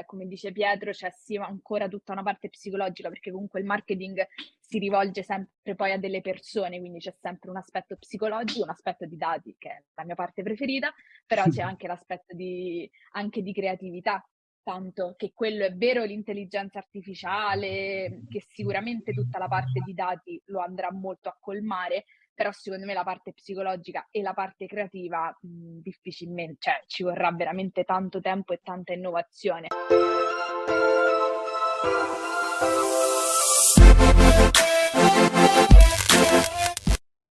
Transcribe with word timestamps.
cioè, 0.00 0.04
come 0.04 0.26
dice 0.26 0.52
Pietro, 0.52 0.90
c'è 0.92 1.10
sì 1.10 1.36
ancora 1.36 1.88
tutta 1.88 2.12
una 2.12 2.22
parte 2.22 2.48
psicologica, 2.48 3.08
perché 3.08 3.30
comunque 3.30 3.60
il 3.60 3.66
marketing 3.66 4.26
si 4.58 4.78
rivolge 4.78 5.22
sempre 5.22 5.74
poi 5.74 5.92
a 5.92 5.98
delle 5.98 6.20
persone, 6.20 6.78
quindi 6.78 6.98
c'è 6.98 7.14
sempre 7.20 7.50
un 7.50 7.56
aspetto 7.56 7.96
psicologico, 7.96 8.62
un 8.62 8.70
aspetto 8.70 9.06
di 9.06 9.16
dati, 9.16 9.54
che 9.58 9.68
è 9.68 9.84
la 9.94 10.04
mia 10.04 10.14
parte 10.14 10.42
preferita, 10.42 10.92
però 11.26 11.44
c'è 11.48 11.62
anche 11.62 11.86
l'aspetto 11.86 12.34
di, 12.34 12.88
anche 13.12 13.42
di 13.42 13.52
creatività, 13.52 14.24
tanto 14.62 15.14
che 15.16 15.32
quello 15.34 15.64
è 15.64 15.74
vero 15.74 16.04
l'intelligenza 16.04 16.78
artificiale, 16.78 18.22
che 18.28 18.44
sicuramente 18.46 19.12
tutta 19.12 19.38
la 19.38 19.48
parte 19.48 19.80
di 19.84 19.94
dati 19.94 20.40
lo 20.46 20.60
andrà 20.60 20.92
molto 20.92 21.28
a 21.28 21.36
colmare, 21.38 22.04
però 22.40 22.52
secondo 22.52 22.86
me 22.86 22.94
la 22.94 23.04
parte 23.04 23.34
psicologica 23.34 24.08
e 24.10 24.22
la 24.22 24.32
parte 24.32 24.64
creativa 24.64 25.28
mh, 25.38 25.80
difficilmente, 25.82 26.56
cioè 26.58 26.82
ci 26.86 27.02
vorrà 27.02 27.30
veramente 27.32 27.84
tanto 27.84 28.18
tempo 28.22 28.54
e 28.54 28.60
tanta 28.64 28.94
innovazione. 28.94 29.66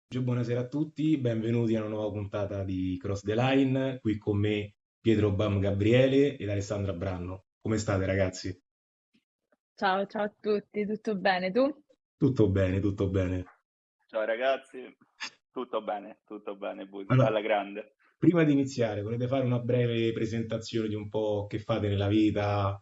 Buonasera 0.09 0.62
a 0.62 0.68
tutti, 0.68 1.20
benvenuti 1.20 1.76
a 1.76 1.81
una 1.81 1.90
nuova 1.90 2.09
puntata 2.09 2.64
di 2.64 2.98
Cross 3.00 3.22
the 3.22 3.36
Line, 3.36 4.00
qui 4.00 4.17
con 4.17 4.40
me 4.40 4.73
Pietro 5.00 5.31
Bam 5.34 5.59
Gabriele 5.59 6.36
ed 6.36 6.50
Alessandra 6.50 6.94
Branno. 6.94 7.44
Come 7.62 7.78
state 7.78 8.08
ragazzi? 8.08 8.59
Ciao, 9.76 10.08
ciao 10.08 10.23
a 10.23 10.34
tutti, 10.40 10.84
tutto 10.88 11.16
bene 11.16 11.52
tu? 11.52 11.84
Tutto 12.17 12.50
bene, 12.50 12.80
tutto 12.80 13.08
bene. 13.08 13.55
Ciao 14.16 14.24
ragazzi, 14.24 14.80
tutto 15.52 15.82
bene, 15.82 16.22
tutto 16.23 16.56
bene, 16.56 16.86
Budi, 16.86 17.12
allora, 17.12 17.28
alla 17.28 17.42
grande. 17.42 17.96
Prima 18.18 18.46
di 18.46 18.54
iniziare, 18.54 19.02
volete 19.02 19.28
fare 19.28 19.44
una 19.44 19.60
breve 19.60 20.14
presentazione 20.14 20.88
di 20.88 20.96
un 20.96 21.10
po' 21.10 21.48
che 21.48 21.60
fate 21.60 21.90
nella 21.90 22.08
vita, 22.08 22.82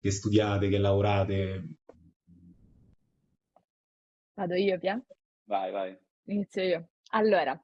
che 0.00 0.10
studiate, 0.10 0.68
che 0.68 0.78
lavorate? 0.78 1.76
Vado 4.34 4.54
io, 4.54 4.76
Pia? 4.80 5.00
Vai, 5.44 5.70
vai. 5.70 5.96
Inizio 6.24 6.62
io. 6.64 6.88
Allora, 7.10 7.56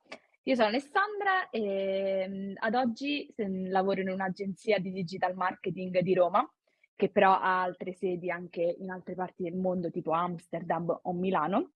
io 0.45 0.55
sono 0.55 0.69
Alessandra 0.69 1.51
e 1.51 2.53
ad 2.55 2.75
oggi 2.77 3.29
lavoro 3.71 4.03
in 4.03 4.11
un'agenzia 4.11 4.79
di 4.79 4.93
digital 4.93 5.35
marketing 5.35 5.99
di 5.99 6.15
Roma, 6.15 6.49
che 6.95 7.11
però 7.11 7.33
ha 7.33 7.61
altre 7.61 7.93
sedi 7.93 8.31
anche 8.31 8.77
in 8.79 8.89
altre 8.89 9.17
parti 9.17 9.43
del 9.43 9.57
mondo, 9.57 9.91
tipo 9.91 10.13
Amsterdam 10.13 10.97
o 11.03 11.13
Milano. 11.13 11.73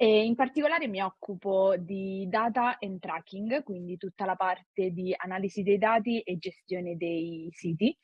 E 0.00 0.24
in 0.24 0.36
particolare 0.36 0.86
mi 0.86 1.02
occupo 1.02 1.74
di 1.76 2.28
data 2.28 2.76
and 2.78 3.00
tracking, 3.00 3.64
quindi 3.64 3.96
tutta 3.96 4.24
la 4.26 4.36
parte 4.36 4.92
di 4.92 5.12
analisi 5.16 5.64
dei 5.64 5.76
dati 5.76 6.20
e 6.20 6.38
gestione 6.38 6.96
dei 6.96 7.48
siti. 7.50 7.98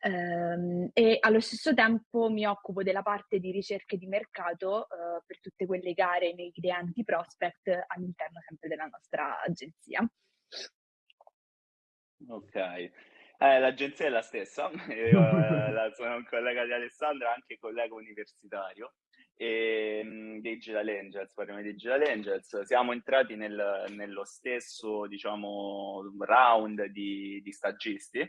Um, 0.00 0.90
e 0.92 1.18
allo 1.20 1.38
stesso 1.38 1.72
tempo 1.72 2.28
mi 2.30 2.44
occupo 2.44 2.82
della 2.82 3.02
parte 3.02 3.38
di 3.38 3.52
ricerche 3.52 3.96
di 3.96 4.08
mercato 4.08 4.88
uh, 4.90 5.22
per 5.24 5.40
tutte 5.40 5.66
quelle 5.66 5.92
gare 5.92 6.34
nei 6.34 6.50
clienti 6.50 7.04
prospect 7.04 7.68
all'interno 7.86 8.40
sempre 8.44 8.68
della 8.68 8.86
nostra 8.86 9.40
agenzia. 9.40 10.04
Ok, 12.26 12.54
eh, 12.56 12.90
l'agenzia 13.38 14.06
è 14.06 14.08
la 14.08 14.22
stessa, 14.22 14.68
io 14.90 15.20
eh, 15.20 15.92
sono 15.94 16.16
un 16.16 16.26
collega 16.28 16.64
di 16.64 16.72
Alessandra, 16.72 17.32
anche 17.32 17.56
collega 17.56 17.94
universitario 17.94 18.94
e 19.36 20.00
um, 20.02 20.40
Digital 20.40 20.88
Angels, 20.88 21.32
parliamo 21.34 21.60
di 21.60 21.72
Digital 21.72 22.02
Angels, 22.02 22.62
siamo 22.62 22.92
entrati 22.92 23.36
nel, 23.36 23.84
nello 23.90 24.24
stesso 24.24 25.06
diciamo, 25.06 26.14
round 26.20 26.84
di, 26.86 27.40
di 27.42 27.52
stagisti 27.52 28.28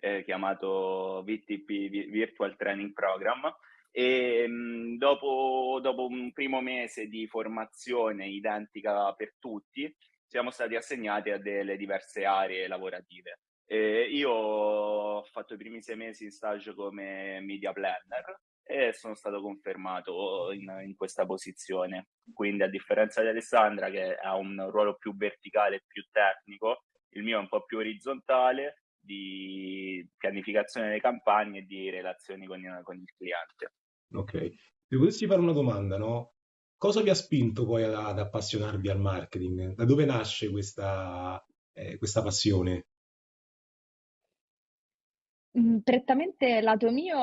eh, 0.00 0.24
chiamato 0.24 1.22
VTP, 1.24 2.10
Virtual 2.10 2.56
Training 2.56 2.92
Program 2.92 3.52
e 3.90 4.44
um, 4.46 4.96
dopo, 4.96 5.78
dopo 5.80 6.06
un 6.06 6.32
primo 6.32 6.60
mese 6.60 7.06
di 7.06 7.26
formazione 7.26 8.26
identica 8.28 9.12
per 9.14 9.34
tutti 9.38 9.92
siamo 10.26 10.50
stati 10.50 10.74
assegnati 10.74 11.30
a 11.30 11.38
delle 11.38 11.76
diverse 11.76 12.24
aree 12.24 12.68
lavorative. 12.68 13.40
Eh, 13.64 14.08
io 14.10 14.30
ho 14.30 15.22
fatto 15.24 15.54
i 15.54 15.56
primi 15.56 15.82
sei 15.82 15.96
mesi 15.96 16.24
in 16.24 16.30
stage 16.30 16.74
come 16.74 17.40
media 17.40 17.72
planner 17.72 18.40
e 18.70 18.92
sono 18.92 19.14
stato 19.14 19.40
confermato 19.40 20.52
in, 20.52 20.70
in, 20.84 20.94
questa 20.94 21.24
posizione. 21.24 22.08
Quindi, 22.34 22.64
a 22.64 22.68
differenza 22.68 23.22
di 23.22 23.28
Alessandra, 23.28 23.88
che 23.88 24.14
ha 24.14 24.36
un 24.36 24.68
ruolo 24.70 24.96
più 24.96 25.16
verticale 25.16 25.76
e 25.76 25.84
più 25.86 26.02
tecnico, 26.10 26.84
il 27.14 27.22
mio 27.22 27.38
è 27.38 27.40
un 27.40 27.48
po' 27.48 27.64
più 27.64 27.78
orizzontale 27.78 28.82
di 29.00 30.06
pianificazione 30.18 30.88
delle 30.88 31.00
campagne 31.00 31.60
e 31.60 31.62
di 31.62 31.88
relazioni 31.88 32.46
con, 32.46 32.60
con 32.82 32.96
il 32.96 33.10
cliente. 33.16 33.72
Ok, 34.12 34.32
se 34.86 34.96
potessi 34.98 35.26
fare 35.26 35.40
una 35.40 35.52
domanda, 35.52 35.96
no? 35.96 36.34
Cosa 36.76 37.00
vi 37.00 37.08
ha 37.08 37.14
spinto 37.14 37.64
poi 37.64 37.84
ad, 37.84 37.94
ad 37.94 38.18
appassionarvi 38.18 38.90
al 38.90 39.00
marketing? 39.00 39.74
Da 39.76 39.86
dove 39.86 40.04
nasce 40.04 40.50
questa, 40.50 41.42
eh, 41.72 41.96
questa 41.96 42.22
passione? 42.22 42.88
Mm, 45.58 45.78
prettamente 45.78 46.60
lato 46.60 46.90
mio 46.90 47.16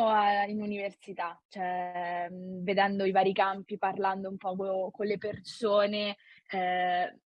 in 0.47 0.62
università, 0.62 1.41
cioè 1.47 2.28
mm, 2.29 2.63
vedendo 2.63 3.06
i 3.06 3.12
vari 3.12 3.31
campi, 3.31 3.78
parlando 3.78 4.29
un 4.29 4.38
po' 4.38 4.91
con 4.91 5.06
le 5.06 5.18
persone, 5.18 6.18
eh, 6.50 7.18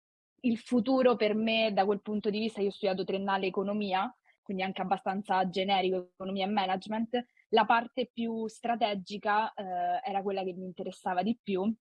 il 0.41 0.57
futuro 0.59 1.15
per 1.15 1.33
me 1.35 1.71
da 1.73 1.85
quel 1.85 2.01
punto 2.01 2.29
di 2.29 2.39
vista, 2.39 2.61
io 2.61 2.67
ho 2.67 2.71
studiato 2.71 3.03
triennale 3.05 3.47
economia, 3.47 4.13
quindi 4.43 4.61
anche 4.63 4.81
abbastanza 4.81 5.49
generico, 5.49 6.11
economia 6.13 6.45
e 6.45 6.49
management, 6.49 7.25
la 7.49 7.65
parte 7.65 8.09
più 8.13 8.47
strategica 8.47 9.51
eh, 9.53 10.01
era 10.03 10.21
quella 10.21 10.43
che 10.43 10.53
mi 10.53 10.65
interessava 10.65 11.23
di 11.23 11.37
più 11.41 11.73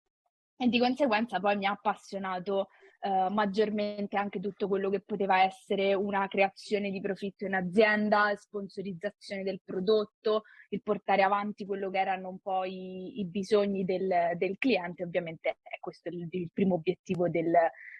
e 0.59 0.67
di 0.69 0.79
conseguenza 0.79 1.39
poi 1.39 1.55
mi 1.57 1.65
ha 1.65 1.71
appassionato 1.71 2.69
Uh, 2.99 3.31
maggiormente 3.31 4.17
anche 4.17 4.39
tutto 4.39 4.67
quello 4.67 4.89
che 4.89 5.01
poteva 5.01 5.43
essere 5.43 5.93
una 5.93 6.27
creazione 6.27 6.89
di 6.89 6.99
profitto 6.99 7.45
in 7.45 7.53
azienda, 7.53 8.35
sponsorizzazione 8.35 9.43
del 9.43 9.61
prodotto, 9.63 10.43
il 10.69 10.81
portare 10.81 11.21
avanti 11.21 11.65
quello 11.65 11.91
che 11.91 11.99
erano 11.99 12.29
un 12.29 12.39
po' 12.39 12.65
i, 12.65 13.19
i 13.19 13.25
bisogni 13.25 13.85
del, 13.85 14.31
del, 14.35 14.57
cliente, 14.57 15.03
ovviamente 15.03 15.59
è 15.61 15.79
questo 15.79 16.09
il, 16.09 16.27
il 16.31 16.49
primo 16.51 16.73
obiettivo 16.73 17.29
del, 17.29 17.53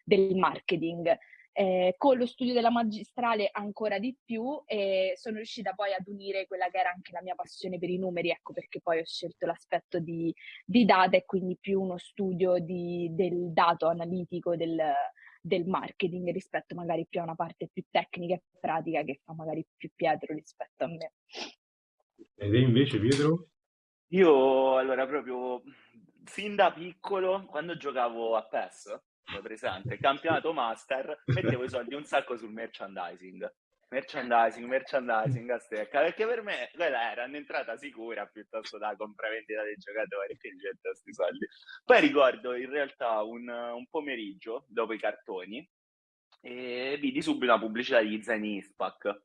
del 0.03 0.35
marketing. 0.35 1.16
Eh, 1.59 1.95
con 1.97 2.19
lo 2.19 2.28
studio 2.28 2.53
della 2.53 2.69
magistrale 2.69 3.50
ancora 3.51 3.97
di 3.97 4.16
più 4.23 4.62
e 4.68 5.13
sono 5.16 5.38
riuscita 5.38 5.73
poi 5.73 5.91
ad 5.91 6.06
unire 6.06 6.45
quella 6.45 6.69
che 6.69 6.78
era 6.78 6.91
anche 6.91 7.12
la 7.12 7.23
mia 7.23 7.34
passione 7.34 7.79
per 7.79 7.90
i 7.90 7.97
numeri, 7.97 8.29
ecco 8.29 8.53
perché 8.53 8.79
poi 8.79 9.00
ho 9.00 9.06
scelto 9.06 9.47
l'aspetto 9.47 9.97
di, 9.97 10.31
di 10.63 10.85
data 10.85 11.17
e 11.17 11.25
quindi 11.25 11.57
più 11.59 11.81
uno 11.81 11.97
studio 11.97 12.59
di, 12.59 13.09
del 13.12 13.51
dato 13.53 13.88
analitico 13.88 14.56
del, 14.56 14.79
del 15.41 15.66
marketing 15.66 16.29
rispetto 16.31 16.75
magari 16.75 17.07
più 17.09 17.22
a 17.22 17.23
una 17.23 17.34
parte 17.34 17.67
più 17.73 17.84
tecnica 17.90 18.35
e 18.35 18.44
pratica 18.59 19.01
che 19.01 19.22
fa 19.23 19.34
magari 19.34 19.66
più 19.75 19.90
Pietro 19.96 20.35
rispetto 20.35 20.84
a 20.84 20.88
me. 20.90 21.13
Ed 22.35 22.53
è 22.53 22.57
invece 22.59 23.00
Pietro? 23.00 23.47
Io 24.09 24.78
allora 24.78 25.07
proprio 25.07 25.63
fin 26.23 26.53
da 26.53 26.72
piccolo, 26.72 27.47
quando 27.47 27.75
giocavo 27.78 28.35
a 28.35 28.44
PES, 28.44 29.01
presente, 29.42 29.98
campionato 29.98 30.54
master, 30.54 31.24
mettevo 31.26 31.64
i 31.64 31.70
soldi 31.70 31.94
un 31.94 32.04
sacco 32.04 32.38
sul 32.38 32.52
merchandising. 32.52 33.54
Merchandising, 33.90 34.68
merchandising 34.68 35.50
a 35.50 35.60
stecca, 35.60 36.02
perché 36.02 36.26
per 36.26 36.42
me 36.42 36.70
quella 36.74 37.12
era 37.12 37.24
un'entrata 37.24 37.78
sicura 37.78 38.26
piuttosto 38.26 38.78
da 38.78 38.94
compravendita 38.98 39.64
dei 39.64 39.78
giocatori, 39.78 40.38
quindi 40.38 40.64
getto 40.64 40.90
questi 40.90 41.14
soldi. 41.14 41.48
Poi 41.86 42.02
ricordo 42.02 42.54
in 42.56 42.70
realtà 42.70 43.22
un, 43.22 43.48
un 43.48 43.88
pomeriggio 43.90 44.66
dopo 44.68 44.92
i 44.92 45.00
cartoni 45.00 45.66
e 46.42 46.98
vidi 47.00 47.22
subito 47.22 47.46
una 47.46 47.59
pubblicità 47.59 48.02
di 48.02 48.22
Zaini 48.22 48.58
Ispac. 48.58 49.22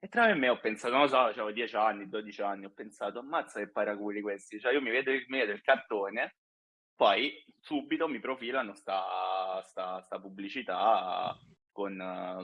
E 0.00 0.08
tra 0.08 0.26
me 0.26 0.32
e 0.32 0.34
me 0.34 0.48
ho 0.48 0.58
pensato, 0.58 0.94
non 0.94 1.02
lo 1.02 1.08
so, 1.08 1.18
avevo 1.18 1.52
10 1.52 1.76
anni, 1.76 2.08
12 2.08 2.42
anni, 2.42 2.64
ho 2.64 2.70
pensato, 2.70 3.18
ammazza 3.18 3.60
che 3.60 3.70
paraculi 3.70 4.22
questi, 4.22 4.58
cioè 4.58 4.72
io 4.72 4.80
mi 4.80 4.90
vedo, 4.90 5.10
mi 5.10 5.38
vedo 5.38 5.52
il 5.52 5.60
cartone 5.60 6.36
poi 7.00 7.32
subito 7.58 8.08
mi 8.08 8.20
profilano 8.20 8.74
sta, 8.74 9.62
sta, 9.64 10.02
sta 10.02 10.20
pubblicità 10.20 11.34
con, 11.72 11.96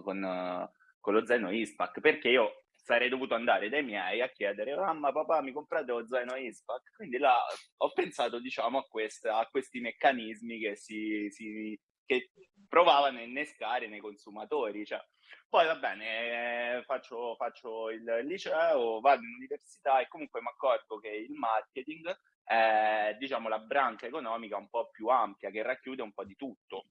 con, 0.03 0.71
con, 0.99 1.13
lo 1.13 1.27
zaino 1.27 1.51
Ispac, 1.51 2.01
perché 2.01 2.31
io 2.31 2.65
sarei 2.71 3.11
dovuto 3.11 3.35
andare 3.35 3.69
dai 3.69 3.83
miei 3.83 4.23
a 4.23 4.31
chiedere 4.31 4.75
mamma, 4.75 5.13
papà, 5.13 5.43
mi 5.43 5.53
comprate 5.53 5.93
lo 5.93 6.07
zaino 6.07 6.37
Ispac? 6.37 6.91
Quindi 6.97 7.19
là 7.19 7.37
ho 7.77 7.93
pensato, 7.93 8.41
diciamo, 8.41 8.79
a, 8.79 8.87
questa, 8.89 9.37
a 9.37 9.47
questi 9.47 9.79
meccanismi 9.81 10.59
che, 10.59 10.75
si, 10.75 11.27
si, 11.29 11.79
che 12.07 12.31
provavano 12.67 13.19
a 13.19 13.25
innescare 13.25 13.89
nei 13.89 14.01
consumatori. 14.01 14.87
Cioè, 14.87 15.05
poi 15.51 15.67
va 15.67 15.77
bene, 15.77 16.83
faccio, 16.87 17.37
faccio 17.37 17.91
il 17.91 18.23
liceo, 18.23 19.01
vado 19.01 19.21
in 19.21 19.35
università 19.35 20.01
e 20.01 20.09
comunque 20.09 20.41
mi 20.41 20.49
accorgo 20.49 20.99
che 20.99 21.11
il 21.11 21.33
marketing 21.33 22.19
è 22.47 23.17
diciamo, 23.19 23.49
la 23.49 23.59
branca 23.59 24.07
economica 24.07 24.57
un 24.57 24.69
po' 24.69 24.89
più 24.91 25.09
ampia 25.09 25.51
che 25.51 25.63
racchiude 25.63 26.03
un 26.03 26.13
po' 26.13 26.25
di 26.25 26.37
tutto. 26.37 26.87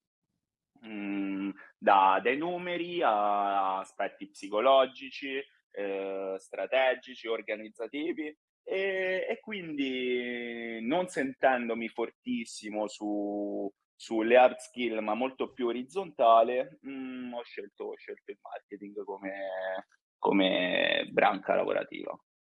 Mm, 0.85 1.51
da, 1.77 2.19
dai 2.21 2.37
numeri 2.37 3.01
a 3.01 3.79
aspetti 3.79 4.29
psicologici, 4.29 5.41
eh, 5.71 6.35
strategici, 6.37 7.27
organizzativi 7.27 8.27
e, 8.63 9.25
e, 9.29 9.39
quindi 9.39 10.79
non 10.81 11.07
sentendomi 11.07 11.87
fortissimo 11.87 12.87
su, 12.87 13.71
sulle 13.95 14.37
hard 14.37 14.57
skill 14.57 14.99
ma 14.99 15.13
molto 15.13 15.53
più 15.53 15.67
orizzontale 15.67 16.79
mm, 16.85 17.33
ho, 17.33 17.43
scelto, 17.43 17.85
ho, 17.85 17.95
scelto, 17.95 18.31
il 18.31 18.39
marketing 18.41 19.03
come, 19.03 19.87
come 20.17 21.07
branca 21.11 21.55
lavorativa. 21.55 22.11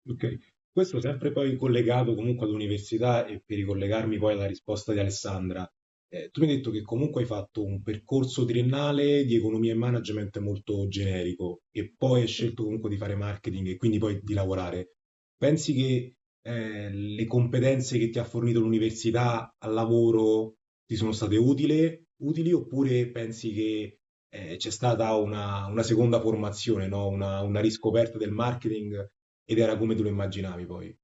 Ok, 0.07 0.39
questo 0.79 1.01
sempre 1.01 1.33
poi 1.33 1.57
collegato 1.57 2.15
comunque 2.15 2.47
all'università 2.47 3.27
e 3.27 3.43
per 3.45 3.57
ricollegarmi 3.57 4.17
poi 4.17 4.35
alla 4.35 4.47
risposta 4.47 4.93
di 4.93 5.01
Alessandra, 5.01 5.69
eh, 6.09 6.29
tu 6.31 6.43
mi 6.43 6.51
hai 6.51 6.57
detto 6.57 6.71
che 6.71 6.83
comunque 6.83 7.23
hai 7.23 7.27
fatto 7.27 7.65
un 7.65 7.83
percorso 7.83 8.45
triennale 8.45 9.25
di 9.25 9.35
economia 9.35 9.73
e 9.73 9.77
management 9.77 10.39
molto 10.39 10.87
generico 10.87 11.63
e 11.73 11.95
poi 11.97 12.21
hai 12.21 12.29
scelto 12.29 12.63
comunque 12.63 12.91
di 12.91 12.97
fare 12.97 13.17
marketing 13.17 13.67
e 13.67 13.77
quindi 13.77 13.99
poi 13.99 14.21
di 14.23 14.35
lavorare. 14.35 14.93
Pensi 15.37 15.75
che 15.75 16.15
eh, 16.43 16.91
le 16.93 17.27
competenze 17.27 17.99
che 17.99 18.11
ti 18.11 18.21
ha 18.21 18.25
fornito 18.25 18.61
l'università 18.61 19.53
al 19.59 19.73
lavoro 19.73 20.59
ti 20.87 20.95
sono 20.95 21.11
state 21.11 21.37
utili, 21.37 22.05
utili 22.23 22.53
oppure 22.53 23.11
pensi 23.11 23.53
che 23.53 23.99
eh, 24.31 24.57
c'è 24.57 24.71
stata 24.71 25.13
una, 25.17 25.67
una, 25.67 25.83
seconda 25.83 26.21
formazione, 26.21 26.87
no? 26.87 27.09
una, 27.09 27.43
una 27.43 27.61
riscoperta 27.61 28.17
del 28.17 28.31
marketing 28.31 29.11
ed 29.51 29.59
era 29.59 29.79
come 29.79 29.95
tu 29.95 30.03
lo 30.03 30.11
immaginavi 30.11 30.67
poi? 30.67 30.99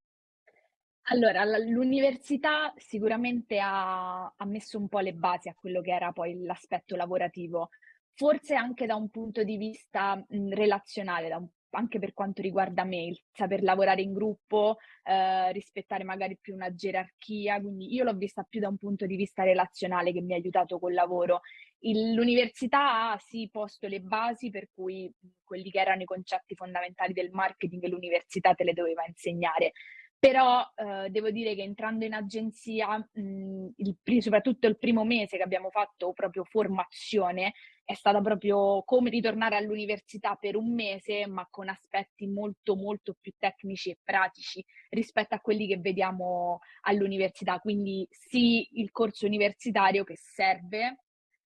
Allora, 1.07 1.43
l'università 1.57 2.71
sicuramente 2.77 3.57
ha, 3.59 4.25
ha, 4.25 4.45
messo 4.45 4.77
un 4.77 4.87
po' 4.87 4.99
le 4.99 5.13
basi 5.13 5.49
a 5.49 5.55
quello 5.55 5.81
che 5.81 5.91
era 5.91 6.11
poi 6.11 6.39
l'aspetto 6.43 6.95
lavorativo, 6.95 7.69
forse 8.13 8.53
anche 8.53 8.85
da 8.85 8.93
un 8.95 9.09
punto 9.09 9.43
di 9.43 9.57
vista 9.57 10.15
mh, 10.15 10.53
relazionale, 10.53 11.33
un, 11.33 11.47
anche 11.71 11.97
per 11.97 12.13
quanto 12.13 12.43
riguarda 12.43 12.83
me, 12.83 13.05
il 13.05 13.19
saper 13.31 13.63
lavorare 13.63 14.03
in 14.03 14.13
gruppo, 14.13 14.77
eh, 15.03 15.51
rispettare 15.51 16.03
magari 16.03 16.37
più 16.39 16.53
una 16.53 16.73
gerarchia, 16.73 17.59
quindi 17.59 17.91
io 17.93 18.03
l'ho 18.03 18.13
vista 18.13 18.45
più 18.47 18.59
da 18.59 18.67
un 18.67 18.77
punto 18.77 19.07
di 19.07 19.15
vista 19.15 19.43
relazionale 19.43 20.13
che 20.13 20.21
mi 20.21 20.33
ha 20.33 20.35
aiutato 20.35 20.77
col 20.77 20.93
lavoro. 20.93 21.41
Il, 21.85 22.13
l'università 22.13 23.11
ha 23.11 23.17
sì 23.17 23.47
posto 23.51 23.87
le 23.87 23.99
basi 23.99 24.49
per 24.49 24.69
cui 24.73 25.11
quelli 25.43 25.69
che 25.69 25.79
erano 25.79 26.01
i 26.01 26.05
concetti 26.05 26.55
fondamentali 26.55 27.13
del 27.13 27.29
marketing 27.31 27.85
l'università 27.87 28.53
te 28.53 28.63
le 28.63 28.73
doveva 28.73 29.05
insegnare 29.05 29.73
però 30.17 30.65
eh, 30.75 31.09
devo 31.11 31.29
dire 31.29 31.53
che 31.53 31.61
entrando 31.61 32.03
in 32.03 32.13
agenzia, 32.13 32.97
mh, 32.97 33.67
il, 33.75 34.21
soprattutto 34.21 34.65
il 34.65 34.79
primo 34.79 35.03
mese 35.03 35.37
che 35.37 35.43
abbiamo 35.43 35.69
fatto 35.69 36.13
proprio 36.13 36.43
formazione, 36.45 37.53
è 37.83 37.93
stata 37.93 38.19
proprio 38.21 38.81
come 38.83 39.11
ritornare 39.11 39.55
all'università 39.55 40.35
per 40.35 40.55
un 40.55 40.73
mese, 40.73 41.27
ma 41.27 41.45
con 41.47 41.69
aspetti 41.69 42.25
molto, 42.25 42.75
molto 42.75 43.15
più 43.21 43.33
tecnici 43.37 43.91
e 43.91 43.99
pratici 44.03 44.65
rispetto 44.89 45.35
a 45.35 45.39
quelli 45.39 45.67
che 45.67 45.77
vediamo 45.77 46.57
all'università. 46.81 47.59
Quindi 47.59 48.07
sì, 48.09 48.67
il 48.79 48.89
corso 48.89 49.27
universitario 49.27 50.03
che 50.03 50.15
serve, 50.17 51.04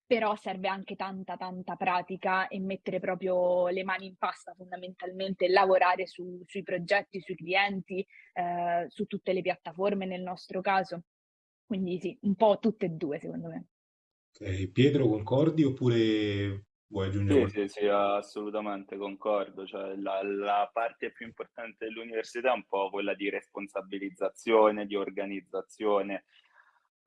però 0.10 0.36
serve 0.36 0.68
anche 0.68 0.96
tanta 0.96 1.38
tanta 1.38 1.76
pratica 1.76 2.48
e 2.48 2.60
mettere 2.60 3.00
proprio 3.00 3.68
le 3.68 3.84
mani 3.84 4.08
in 4.08 4.16
pasta 4.18 4.56
fondamentalmente, 4.56 5.48
lavorare 5.48 6.08
su, 6.08 6.42
sui 6.48 6.64
progetti, 6.64 7.22
sui 7.22 7.36
clienti, 7.36 8.04
eh, 8.34 8.88
su 8.88 9.06
tutte 9.06 9.34
le 9.34 9.42
piattaforme 9.42 10.08
nel 10.08 10.24
nostro 10.24 10.62
caso. 10.62 11.04
Quindi 11.64 12.00
sì, 12.00 12.18
un 12.22 12.34
po' 12.34 12.58
tutte 12.60 12.88
e 12.88 12.90
due 12.90 13.20
secondo 13.20 13.50
me. 13.50 13.68
Okay. 14.34 14.72
Pietro, 14.72 15.08
concordi 15.08 15.64
oppure 15.64 16.66
vuoi 16.88 17.08
aggiungere? 17.10 17.48
Sì, 17.50 17.60
sì, 17.60 17.68
sì, 17.68 17.86
assolutamente 17.86 18.98
concordo. 18.98 19.68
Cioè, 19.68 19.96
la, 19.96 20.24
la 20.24 20.68
parte 20.74 21.12
più 21.12 21.28
importante 21.28 21.86
dell'università 21.86 22.50
è 22.50 22.56
un 22.56 22.66
po' 22.66 22.90
quella 22.90 23.14
di 23.14 23.30
responsabilizzazione, 23.30 24.88
di 24.88 24.96
organizzazione 24.96 26.24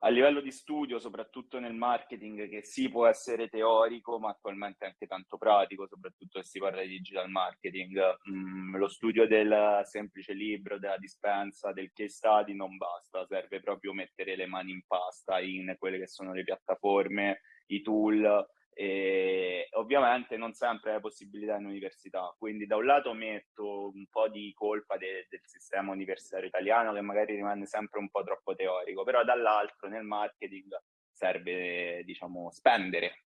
a 0.05 0.09
livello 0.09 0.41
di 0.41 0.51
studio, 0.51 0.99
soprattutto 0.99 1.59
nel 1.59 1.73
marketing, 1.73 2.49
che 2.49 2.63
sì 2.63 2.89
può 2.89 3.07
essere 3.07 3.47
teorico, 3.47 4.19
ma 4.19 4.31
attualmente 4.31 4.85
anche 4.85 5.07
tanto 5.07 5.37
pratico, 5.37 5.87
soprattutto 5.87 6.41
se 6.41 6.49
si 6.49 6.59
parla 6.59 6.81
di 6.81 6.89
digital 6.89 7.29
marketing. 7.29 7.97
Mm, 8.29 8.75
lo 8.75 8.89
studio 8.89 9.25
del 9.25 9.81
semplice 9.85 10.33
libro, 10.33 10.77
della 10.77 10.97
dispensa, 10.97 11.71
del 11.71 11.91
case 11.93 12.09
study 12.09 12.53
non 12.53 12.75
basta, 12.75 13.25
serve 13.25 13.61
proprio 13.61 13.93
mettere 13.93 14.35
le 14.35 14.45
mani 14.45 14.71
in 14.71 14.81
pasta 14.85 15.39
in 15.39 15.73
quelle 15.79 15.99
che 15.99 16.07
sono 16.07 16.33
le 16.33 16.43
piattaforme, 16.43 17.39
i 17.67 17.81
tool, 17.81 18.45
e 18.73 19.67
ovviamente 19.73 20.35
non 20.37 20.53
sempre 20.53 20.93
hai 20.93 20.99
possibilità 20.99 21.55
in 21.57 21.65
università, 21.65 22.33
quindi 22.37 22.65
da 22.65 22.75
un 22.75 22.85
lato 22.85 23.13
metto 23.13 23.91
un 23.93 24.07
po' 24.07 24.27
di 24.29 24.51
colpa 24.53 24.97
de- 24.97 25.27
del 25.29 25.41
sistema 25.43 25.91
universitario 25.91 26.47
italiano 26.47 26.93
che 26.93 27.01
magari 27.01 27.35
rimane 27.35 27.65
sempre 27.65 27.99
un 27.99 28.09
po' 28.09 28.23
troppo 28.23 28.55
teorico, 28.55 29.03
però 29.03 29.23
dall'altro 29.23 29.87
nel 29.87 30.03
marketing 30.03 30.75
serve 31.11 32.03
diciamo 32.03 32.49
spendere, 32.51 33.25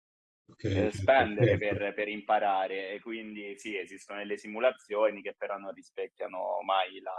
okay, 0.51 0.87
eh, 0.87 0.91
spendere 0.91 1.57
certo. 1.57 1.77
per, 1.77 1.93
per, 1.93 2.07
imparare 2.09 2.91
e 2.91 2.99
quindi 2.99 3.57
sì 3.57 3.77
esistono 3.77 4.19
delle 4.19 4.37
simulazioni 4.37 5.21
che 5.21 5.35
però 5.37 5.57
non 5.57 5.71
rispecchiano 5.73 6.61
mai 6.65 6.99
la, 6.99 7.13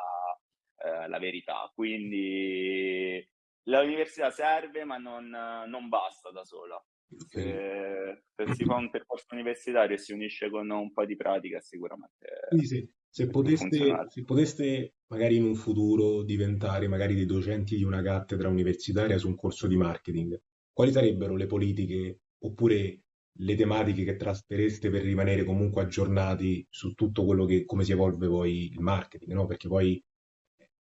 eh, 0.84 1.08
la 1.08 1.18
verità, 1.18 1.70
quindi 1.74 3.26
l'università 3.64 4.30
serve 4.30 4.84
ma 4.84 4.98
non, 4.98 5.28
non 5.28 5.88
basta 5.88 6.30
da 6.30 6.44
sola. 6.44 6.82
Se, 7.16 8.22
se, 8.34 8.46
si 8.54 8.64
fa 8.64 8.76
un 8.76 8.90
percorso 8.90 9.26
universitario 9.32 9.96
e 9.96 9.98
si 9.98 10.12
unisce 10.12 10.48
con 10.48 10.70
un 10.70 10.92
po' 10.92 11.04
di 11.04 11.16
pratica, 11.16 11.60
sicuramente. 11.60 12.26
Quindi 12.48 12.66
se, 12.66 12.90
se, 13.08 13.28
poteste, 13.28 14.06
se 14.08 14.24
poteste, 14.24 14.94
magari 15.08 15.36
in 15.36 15.44
un 15.44 15.54
futuro, 15.54 16.22
diventare 16.22 16.88
magari 16.88 17.14
dei 17.14 17.26
docenti 17.26 17.76
di 17.76 17.84
una 17.84 18.02
cattedra 18.02 18.48
universitaria 18.48 19.18
su 19.18 19.28
un 19.28 19.36
corso 19.36 19.66
di 19.66 19.76
marketing, 19.76 20.40
quali 20.72 20.92
sarebbero 20.92 21.36
le 21.36 21.46
politiche 21.46 22.20
oppure 22.42 23.02
le 23.40 23.54
tematiche 23.54 24.04
che 24.04 24.16
trattereste 24.16 24.90
per 24.90 25.02
rimanere 25.02 25.44
comunque 25.44 25.82
aggiornati 25.82 26.66
su 26.68 26.92
tutto 26.94 27.24
quello 27.24 27.44
che 27.44 27.64
come 27.64 27.84
si 27.84 27.92
evolve 27.92 28.28
poi 28.28 28.70
il 28.70 28.80
marketing, 28.80 29.32
no? 29.32 29.46
Perché 29.46 29.68
poi 29.68 30.02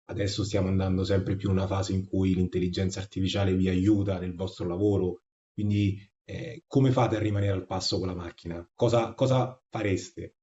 adesso 0.05 0.43
stiamo 0.43 0.67
andando 0.67 1.03
sempre 1.03 1.35
più 1.35 1.49
in 1.49 1.55
una 1.55 1.67
fase 1.67 1.93
in 1.93 2.05
cui 2.05 2.33
l'intelligenza 2.33 2.99
artificiale 2.99 3.55
vi 3.55 3.69
aiuta 3.69 4.19
nel 4.19 4.35
vostro 4.35 4.67
lavoro, 4.67 5.21
quindi 5.53 5.97
eh, 6.31 6.63
come 6.65 6.91
fate 6.91 7.17
a 7.17 7.19
rimanere 7.19 7.51
al 7.51 7.65
passo 7.65 7.99
con 7.99 8.07
la 8.07 8.15
macchina? 8.15 8.65
Cosa, 8.73 9.13
cosa 9.13 9.61
fareste? 9.69 10.37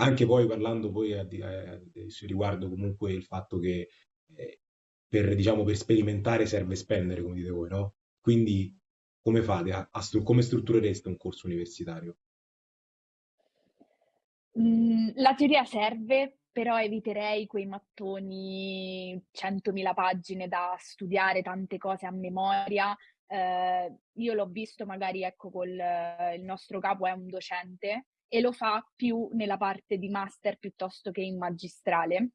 Anche 0.00 0.26
poi 0.26 0.46
parlando 0.46 0.90
poi 0.90 1.12
a, 1.12 1.20
a, 1.20 1.72
a, 1.72 1.80
riguardo 2.22 2.68
comunque 2.68 3.12
il 3.12 3.22
fatto 3.22 3.58
che 3.58 3.88
eh, 4.34 4.60
per, 5.06 5.36
diciamo, 5.36 5.62
per 5.62 5.76
sperimentare 5.76 6.46
serve 6.46 6.74
spendere, 6.74 7.22
come 7.22 7.36
dite 7.36 7.50
voi, 7.50 7.68
no? 7.68 7.94
Quindi 8.20 8.76
come 9.22 9.42
fate? 9.42 9.88
Stru- 10.00 10.24
come 10.24 10.42
strutturereste 10.42 11.08
un 11.08 11.16
corso 11.16 11.46
universitario? 11.46 12.16
Mm, 14.58 15.10
la 15.14 15.34
teoria 15.34 15.64
serve, 15.64 16.38
però 16.50 16.80
eviterei 16.80 17.46
quei 17.46 17.66
mattoni 17.66 19.22
100.000 19.30 19.94
pagine 19.94 20.48
da 20.48 20.74
studiare, 20.76 21.42
tante 21.42 21.78
cose 21.78 22.06
a 22.06 22.10
memoria, 22.10 22.96
eh, 23.30 23.94
io 24.12 24.34
l'ho 24.34 24.46
visto 24.46 24.84
magari 24.84 25.22
ecco 25.22 25.50
col 25.50 25.68
il 25.68 26.42
nostro 26.42 26.80
capo 26.80 27.06
è 27.06 27.12
un 27.12 27.28
docente 27.28 28.06
e 28.28 28.40
lo 28.40 28.52
fa 28.52 28.84
più 28.96 29.28
nella 29.32 29.56
parte 29.56 29.98
di 29.98 30.08
master 30.08 30.58
piuttosto 30.58 31.10
che 31.10 31.20
in 31.20 31.38
magistrale 31.38 32.30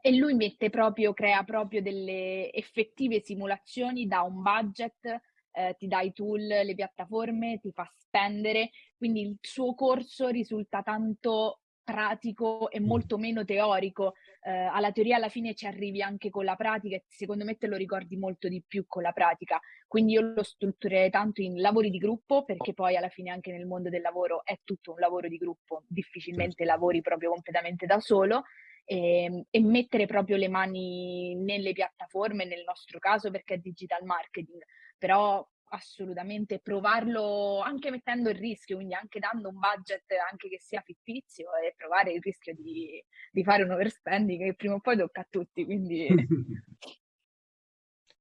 e 0.00 0.16
lui 0.16 0.34
mette 0.34 0.70
proprio, 0.70 1.12
crea 1.12 1.42
proprio 1.42 1.82
delle 1.82 2.52
effettive 2.52 3.20
simulazioni 3.20 4.06
da 4.06 4.22
un 4.22 4.42
budget, 4.42 5.20
eh, 5.50 5.74
ti 5.76 5.88
dà 5.88 6.00
i 6.02 6.12
tool, 6.12 6.46
le 6.46 6.74
piattaforme, 6.74 7.58
ti 7.60 7.72
fa 7.72 7.90
spendere, 7.96 8.70
quindi 8.96 9.22
il 9.22 9.36
suo 9.40 9.74
corso 9.74 10.28
risulta 10.28 10.82
tanto 10.82 11.62
pratico 11.82 12.70
e 12.70 12.80
molto 12.80 13.18
meno 13.18 13.44
teorico. 13.44 14.14
Eh, 14.40 14.50
alla 14.50 14.92
teoria 14.92 15.16
alla 15.16 15.28
fine 15.28 15.54
ci 15.54 15.66
arrivi 15.66 16.00
anche 16.00 16.30
con 16.30 16.44
la 16.44 16.54
pratica 16.54 16.96
e 16.96 17.04
secondo 17.08 17.44
me 17.44 17.56
te 17.56 17.66
lo 17.66 17.76
ricordi 17.76 18.16
molto 18.16 18.48
di 18.48 18.62
più 18.66 18.84
con 18.86 19.02
la 19.02 19.12
pratica. 19.12 19.60
Quindi 19.86 20.12
io 20.12 20.20
lo 20.20 20.42
strutturerei 20.42 21.10
tanto 21.10 21.42
in 21.42 21.60
lavori 21.60 21.90
di 21.90 21.98
gruppo 21.98 22.44
perché 22.44 22.74
poi 22.74 22.96
alla 22.96 23.08
fine 23.08 23.30
anche 23.30 23.52
nel 23.52 23.66
mondo 23.66 23.88
del 23.88 24.02
lavoro 24.02 24.44
è 24.44 24.60
tutto 24.64 24.92
un 24.92 24.98
lavoro 24.98 25.28
di 25.28 25.36
gruppo, 25.36 25.82
difficilmente 25.86 26.64
certo. 26.64 26.72
lavori 26.72 27.00
proprio 27.00 27.30
completamente 27.30 27.86
da 27.86 28.00
solo. 28.00 28.44
E, 28.84 29.24
ehm, 29.24 29.44
e, 29.50 29.60
mettere 29.60 30.06
proprio 30.06 30.36
le 30.36 30.48
mani 30.48 31.34
nelle 31.34 31.72
piattaforme, 31.72 32.46
nel 32.46 32.64
nostro 32.64 32.98
caso 32.98 33.30
perché 33.30 33.54
è 33.54 33.58
digital 33.58 34.02
marketing, 34.04 34.62
però 34.96 35.46
assolutamente 35.70 36.60
provarlo 36.60 37.60
anche 37.60 37.90
mettendo 37.90 38.30
il 38.30 38.36
rischio, 38.36 38.76
quindi 38.76 38.94
anche 38.94 39.18
dando 39.18 39.48
un 39.48 39.58
budget 39.58 40.04
anche 40.30 40.48
che 40.48 40.58
sia 40.60 40.80
fittizio 40.80 41.48
e 41.56 41.74
provare 41.76 42.12
il 42.12 42.20
rischio 42.22 42.54
di, 42.54 43.02
di 43.30 43.44
fare 43.44 43.62
un 43.62 43.70
overspending 43.70 44.44
che 44.44 44.54
prima 44.54 44.74
o 44.74 44.80
poi 44.80 44.96
tocca 44.96 45.20
a 45.20 45.26
tutti. 45.28 45.64
Quindi... 45.64 46.06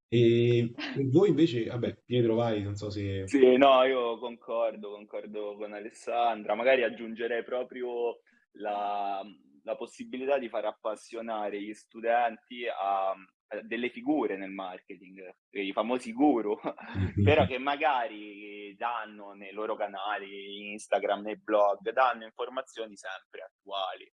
e 0.09 0.73
voi 1.05 1.29
invece, 1.29 1.65
vabbè, 1.65 2.01
Pietro 2.05 2.35
vai, 2.35 2.61
non 2.61 2.75
so 2.75 2.89
se... 2.89 3.27
Sì, 3.27 3.57
no, 3.57 3.83
io 3.83 4.17
concordo, 4.19 4.91
concordo 4.91 5.55
con 5.55 5.73
Alessandra, 5.73 6.55
magari 6.55 6.83
aggiungerei 6.83 7.43
proprio 7.43 8.21
la, 8.53 9.21
la 9.63 9.75
possibilità 9.75 10.37
di 10.37 10.49
far 10.49 10.65
appassionare 10.65 11.61
gli 11.61 11.73
studenti 11.73 12.65
a, 12.67 13.09
a 13.09 13.15
delle 13.63 13.89
figure 13.89 14.37
nel 14.37 14.51
marketing, 14.51 15.35
i 15.51 15.71
famosi 15.71 16.11
guru, 16.13 16.57
però 17.23 17.45
che 17.45 17.57
magari 17.57 18.75
danno 18.75 19.33
nei 19.33 19.51
loro 19.51 19.75
canali, 19.75 20.71
Instagram, 20.71 21.21
nei 21.21 21.37
blog, 21.37 21.91
danno 21.91 22.25
informazioni 22.25 22.95
sempre 22.95 23.41
attuali. 23.41 24.11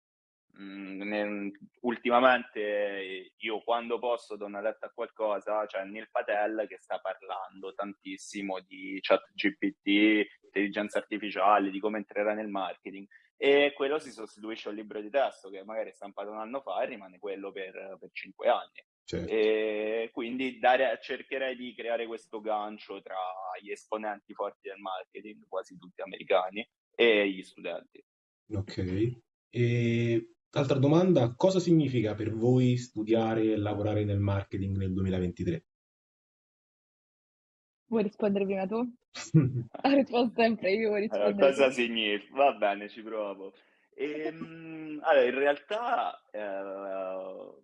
Mm, 0.57 1.49
ultimamente 1.81 3.33
io 3.37 3.61
quando 3.65 3.99
posso 3.99 4.37
do 4.37 4.45
una 4.45 4.61
letta 4.61 4.87
a 4.87 4.93
qualcosa, 4.95 5.67
c'è 5.67 5.79
cioè 5.79 5.85
Neil 5.85 6.09
Patel 6.13 6.67
che 6.69 6.79
sta 6.79 7.01
parlando 7.01 7.75
tantissimo 7.75 8.61
di 8.61 8.99
chat 9.01 9.33
GPT, 9.35 10.25
intelligenza 10.43 10.99
artificiale, 10.99 11.71
di 11.71 11.81
come 11.81 11.99
entrerà 11.99 12.35
nel 12.35 12.49
marketing 12.49 13.05
e 13.37 13.73
quello 13.75 13.99
si 13.99 14.13
sostituisce 14.13 14.69
al 14.69 14.77
libro 14.77 15.01
di 15.01 15.11
testo 15.11 15.51
che 15.51 15.65
magari 15.65 15.91
è 15.91 15.93
stampato 15.93 16.31
un 16.31 16.39
anno 16.39 16.61
fa 16.61 16.83
e 16.83 16.87
rimane 16.87 17.19
quello 17.19 17.51
per, 17.51 17.97
per 17.99 18.11
cinque 18.13 18.49
anni. 18.49 18.85
Certo. 19.07 19.31
E 19.31 20.11
quindi 20.13 20.59
dare, 20.59 20.99
cercherei 21.03 21.55
di 21.57 21.75
creare 21.75 22.07
questo 22.07 22.41
gancio 22.41 23.03
tra 23.03 23.17
gli 23.61 23.71
esponenti 23.71 24.33
forti 24.33 24.69
del 24.69 24.79
marketing, 24.79 25.45
quasi 25.47 25.77
tutti 25.77 26.01
americani, 26.01 26.67
e 26.95 27.29
gli 27.29 27.43
studenti. 27.43 28.03
Ok. 28.51 29.13
E 29.51 30.35
altra 30.51 30.79
domanda, 30.79 31.35
cosa 31.37 31.61
significa 31.61 32.15
per 32.15 32.33
voi 32.33 32.77
studiare 32.79 33.43
e 33.53 33.57
lavorare 33.57 34.05
nel 34.05 34.21
marketing 34.21 34.77
nel 34.77 34.93
2023? 34.93 35.65
Vuoi 37.87 38.03
rispondere 38.05 38.45
prima 38.47 38.67
tu? 38.67 38.91
La 39.83 39.93
risposta 39.93 40.43
sempre 40.43 40.73
io, 40.73 40.89
vuoi 40.89 41.03
rispondere 41.03 41.51
cosa 41.51 41.71
significa? 41.71 42.35
Va 42.35 42.53
bene, 42.55 42.89
ci 42.89 43.03
provo. 43.03 43.53
Ehm, 43.97 45.01
allora, 45.03 45.27
in 45.27 45.35
realtà 45.35 46.21
eh, 46.33 47.63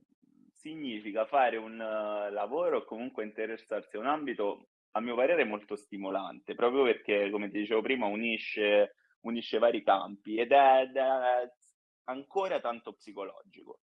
significa 0.60 1.26
fare 1.26 1.56
un 1.56 1.74
uh, 1.74 2.32
lavoro 2.32 2.78
o 2.78 2.84
comunque 2.84 3.24
interessarsi 3.24 3.96
a 3.96 4.00
un 4.00 4.06
ambito, 4.06 4.68
a 4.92 5.00
mio 5.00 5.14
parere, 5.14 5.44
molto 5.44 5.76
stimolante, 5.76 6.54
proprio 6.54 6.84
perché, 6.84 7.30
come 7.30 7.50
ti 7.50 7.58
dicevo 7.58 7.82
prima, 7.82 8.06
unisce, 8.06 8.94
unisce 9.20 9.58
vari 9.58 9.82
campi 9.82 10.36
ed 10.36 10.52
è, 10.52 10.82
ed 10.82 10.96
è 10.96 11.50
ancora 12.04 12.60
tanto 12.60 12.92
psicologico 12.92 13.80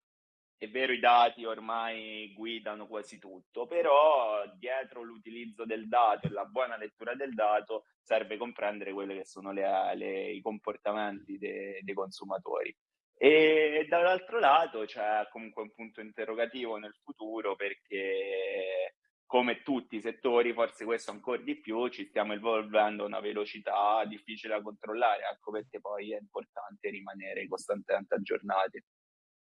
è 0.58 0.68
vero 0.68 0.92
i 0.92 0.98
dati 0.98 1.44
ormai 1.44 2.32
guidano 2.32 2.86
quasi 2.86 3.18
tutto, 3.18 3.66
però 3.66 4.42
dietro 4.56 5.02
l'utilizzo 5.02 5.66
del 5.66 5.86
dato 5.86 6.26
e 6.26 6.30
la 6.30 6.46
buona 6.46 6.78
lettura 6.78 7.14
del 7.14 7.34
dato 7.34 7.84
serve 8.02 8.38
comprendere 8.38 8.92
quelli 8.92 9.16
che 9.16 9.24
sono 9.24 9.52
le, 9.52 9.94
le, 9.96 10.30
i 10.30 10.40
comportamenti 10.40 11.36
de, 11.36 11.80
dei 11.82 11.94
consumatori. 11.94 12.74
E 13.18 13.86
dall'altro 13.88 14.38
lato 14.38 14.84
c'è 14.84 15.26
comunque 15.30 15.62
un 15.62 15.72
punto 15.72 16.02
interrogativo 16.02 16.76
nel 16.76 16.94
futuro 17.02 17.56
perché 17.56 18.94
come 19.24 19.62
tutti 19.62 19.96
i 19.96 20.00
settori, 20.00 20.52
forse 20.52 20.84
questo 20.84 21.10
ancora 21.10 21.42
di 21.42 21.58
più, 21.58 21.88
ci 21.88 22.06
stiamo 22.06 22.34
evolvendo 22.34 23.02
a 23.02 23.06
una 23.06 23.20
velocità 23.20 24.04
difficile 24.06 24.54
da 24.54 24.62
controllare, 24.62 25.24
ecco 25.32 25.50
perché 25.50 25.80
poi 25.80 26.12
è 26.12 26.18
importante 26.18 26.90
rimanere 26.90 27.48
costantemente 27.48 28.14
aggiornati. 28.14 28.84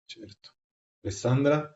Certo. 0.04 0.50
Alessandra? 1.02 1.74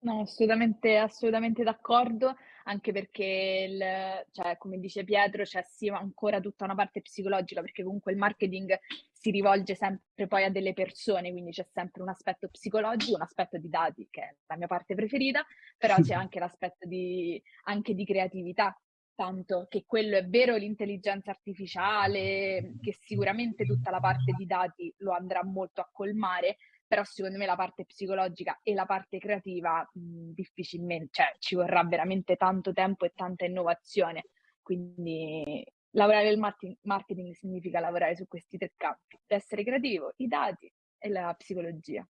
No, 0.00 0.20
assolutamente, 0.20 0.96
assolutamente 0.98 1.62
d'accordo, 1.62 2.36
anche 2.64 2.92
perché, 2.92 3.66
il, 3.68 4.26
cioè, 4.32 4.56
come 4.56 4.78
dice 4.78 5.04
Pietro, 5.04 5.44
c'è 5.44 5.62
sì 5.68 5.88
ancora 5.88 6.40
tutta 6.40 6.64
una 6.64 6.74
parte 6.74 7.00
psicologica, 7.00 7.60
perché 7.60 7.82
comunque 7.82 8.12
il 8.12 8.18
marketing 8.18 8.78
si 9.10 9.30
rivolge 9.30 9.74
sempre 9.74 10.26
poi 10.26 10.44
a 10.44 10.50
delle 10.50 10.72
persone, 10.72 11.30
quindi 11.30 11.50
c'è 11.50 11.66
sempre 11.72 12.02
un 12.02 12.08
aspetto 12.08 12.48
psicologico, 12.48 13.16
un 13.16 13.22
aspetto 13.22 13.58
di 13.58 13.68
dati, 13.68 14.08
che 14.10 14.20
è 14.22 14.34
la 14.46 14.56
mia 14.56 14.66
parte 14.66 14.94
preferita, 14.94 15.44
però 15.76 15.96
c'è 16.00 16.14
anche 16.14 16.38
l'aspetto 16.38 16.86
di, 16.86 17.40
anche 17.64 17.94
di 17.94 18.04
creatività, 18.04 18.78
tanto 19.14 19.66
che 19.68 19.84
quello 19.86 20.16
è 20.16 20.26
vero 20.26 20.56
l'intelligenza 20.56 21.30
artificiale, 21.30 22.76
che 22.80 22.96
sicuramente 22.98 23.66
tutta 23.66 23.90
la 23.90 24.00
parte 24.00 24.32
di 24.36 24.46
dati 24.46 24.92
lo 24.98 25.12
andrà 25.12 25.44
molto 25.44 25.82
a 25.82 25.90
colmare, 25.92 26.56
però 26.90 27.04
secondo 27.04 27.38
me 27.38 27.46
la 27.46 27.54
parte 27.54 27.84
psicologica 27.84 28.58
e 28.64 28.74
la 28.74 28.84
parte 28.84 29.20
creativa 29.20 29.88
mh, 29.92 30.32
difficilmente, 30.32 31.10
cioè 31.12 31.36
ci 31.38 31.54
vorrà 31.54 31.84
veramente 31.84 32.34
tanto 32.34 32.72
tempo 32.72 33.04
e 33.04 33.12
tanta 33.14 33.44
innovazione, 33.44 34.24
quindi 34.60 35.64
lavorare 35.90 36.24
nel 36.30 36.76
marketing 36.82 37.32
significa 37.34 37.78
lavorare 37.78 38.16
su 38.16 38.26
questi 38.26 38.58
tre 38.58 38.72
campi, 38.76 39.16
l'essere 39.28 39.62
creativo, 39.62 40.14
i 40.16 40.26
dati 40.26 40.68
e 40.98 41.08
la 41.10 41.32
psicologia. 41.38 42.04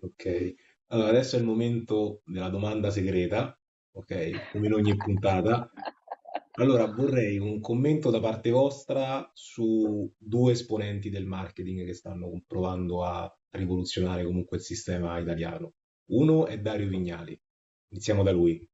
Ok, 0.00 0.54
allora 0.88 1.08
adesso 1.08 1.36
è 1.36 1.38
il 1.38 1.46
momento 1.46 2.20
della 2.26 2.50
domanda 2.50 2.90
segreta, 2.90 3.58
ok, 3.92 4.50
come 4.50 4.66
in 4.66 4.74
ogni 4.74 4.94
puntata. 4.94 5.70
Allora 6.52 6.86
vorrei 6.86 7.38
un 7.38 7.60
commento 7.60 8.10
da 8.10 8.20
parte 8.20 8.50
vostra 8.50 9.30
su 9.32 10.12
due 10.18 10.52
esponenti 10.52 11.08
del 11.08 11.24
marketing 11.24 11.84
che 11.84 11.94
stanno 11.94 12.42
provando 12.46 13.04
a 13.04 13.32
rivoluzionare 13.50 14.24
comunque 14.24 14.56
il 14.56 14.62
sistema 14.62 15.18
italiano. 15.18 15.74
Uno 16.10 16.46
è 16.46 16.58
Dario 16.58 16.88
Vignali. 16.88 17.40
Iniziamo 17.90 18.22
da 18.22 18.32
lui. 18.32 18.66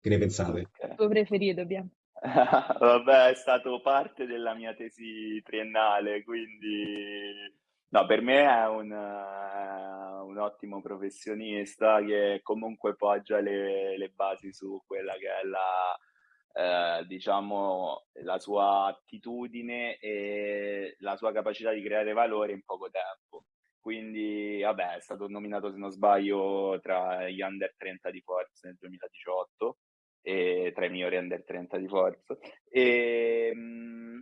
Che 0.00 0.08
ne 0.08 0.18
pensate? 0.18 0.60
Il 0.82 0.94
tuo 0.96 1.08
preferito, 1.08 1.62
abbiamo. 1.62 1.88
Vabbè, 2.20 3.30
è 3.30 3.34
stato 3.34 3.80
parte 3.80 4.26
della 4.26 4.54
mia 4.54 4.74
tesi 4.74 5.40
triennale, 5.42 6.22
quindi 6.24 7.54
no, 7.94 8.06
per 8.06 8.20
me 8.22 8.42
è 8.42 8.66
un, 8.66 8.90
uh, 8.90 10.26
un 10.26 10.38
ottimo 10.38 10.82
professionista 10.82 12.02
che 12.02 12.40
comunque 12.42 12.96
poggia 12.96 13.38
le, 13.38 13.96
le, 13.96 14.08
basi 14.08 14.52
su 14.52 14.82
quella 14.84 15.14
che 15.14 15.28
è 15.28 15.44
la, 15.44 17.00
eh, 17.00 17.06
diciamo, 17.06 18.06
la 18.22 18.38
sua 18.40 18.86
attitudine 18.86 19.98
e 19.98 20.96
la 21.00 21.16
sua 21.16 21.32
capacità 21.32 21.70
di 21.70 21.82
creare 21.82 22.12
valore 22.12 22.52
in 22.52 22.64
poco 22.64 22.90
tempo. 22.90 23.44
Quindi, 23.78 24.60
vabbè, 24.62 24.96
è 24.96 25.00
stato 25.00 25.28
nominato, 25.28 25.70
se 25.70 25.76
non 25.78 25.90
sbaglio, 25.90 26.80
tra 26.80 27.28
gli 27.28 27.42
under 27.42 27.74
30 27.76 28.10
di 28.10 28.20
Forza 28.22 28.66
nel 28.66 28.76
2018, 28.80 29.78
e 30.22 30.72
tra 30.74 30.86
i 30.86 30.90
migliori 30.90 31.16
under 31.16 31.44
30 31.44 31.76
di 31.78 31.86
Forza. 31.86 32.36
E, 32.68 33.52
mh, 33.54 34.20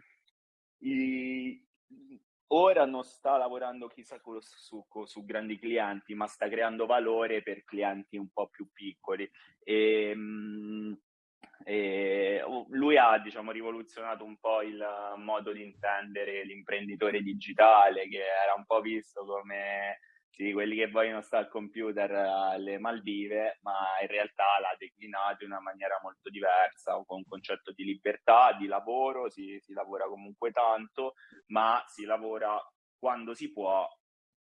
i, 0.81 1.64
ora 2.54 2.85
non 2.85 3.04
sta 3.04 3.37
lavorando 3.37 3.88
chissà 3.88 4.21
su, 4.40 4.85
su, 5.04 5.25
grandi 5.25 5.59
clienti, 5.59 6.14
ma 6.14 6.26
sta 6.26 6.49
creando 6.49 6.87
valore 6.87 7.42
per 7.42 7.64
clienti 7.64 8.16
un 8.16 8.28
po' 8.30 8.49
più 8.49 8.68
piccoli. 8.73 9.28
E, 9.62 10.14
mh, 10.14 10.99
e 11.64 12.42
lui 12.71 12.97
ha 12.97 13.18
diciamo, 13.18 13.52
rivoluzionato 13.52 14.25
un 14.25 14.37
po' 14.38 14.62
il 14.62 14.85
modo 15.16 15.52
di 15.52 15.62
intendere 15.62 16.44
l'imprenditore 16.44 17.23
digitale, 17.23 18.09
che 18.09 18.18
era 18.18 18.54
un 18.56 18.64
po' 18.66 18.80
visto 18.80 19.25
come 19.25 19.99
sì, 20.35 20.53
quelli 20.53 20.77
che 20.77 20.89
vogliono 20.89 21.21
stare 21.21 21.45
al 21.45 21.51
computer 21.51 22.11
alle 22.11 22.79
Maldive, 22.79 23.59
ma 23.61 24.01
in 24.01 24.07
realtà 24.07 24.59
l'ha 24.61 24.75
declinato 24.79 25.45
in 25.45 25.51
una 25.51 25.61
maniera 25.61 26.01
molto 26.03 26.31
diversa, 26.31 26.95
con 27.05 27.19
un 27.19 27.25
concetto 27.29 27.71
di 27.73 27.85
libertà, 27.85 28.57
di 28.59 28.67
lavoro, 28.67 29.29
si, 29.29 29.59
si 29.61 29.75
lavora 29.75 30.07
comunque 30.07 30.51
tanto, 30.51 31.12
ma 31.49 31.83
si 31.87 32.05
lavora 32.07 32.59
quando 32.99 33.35
si 33.35 33.53
può 33.53 33.87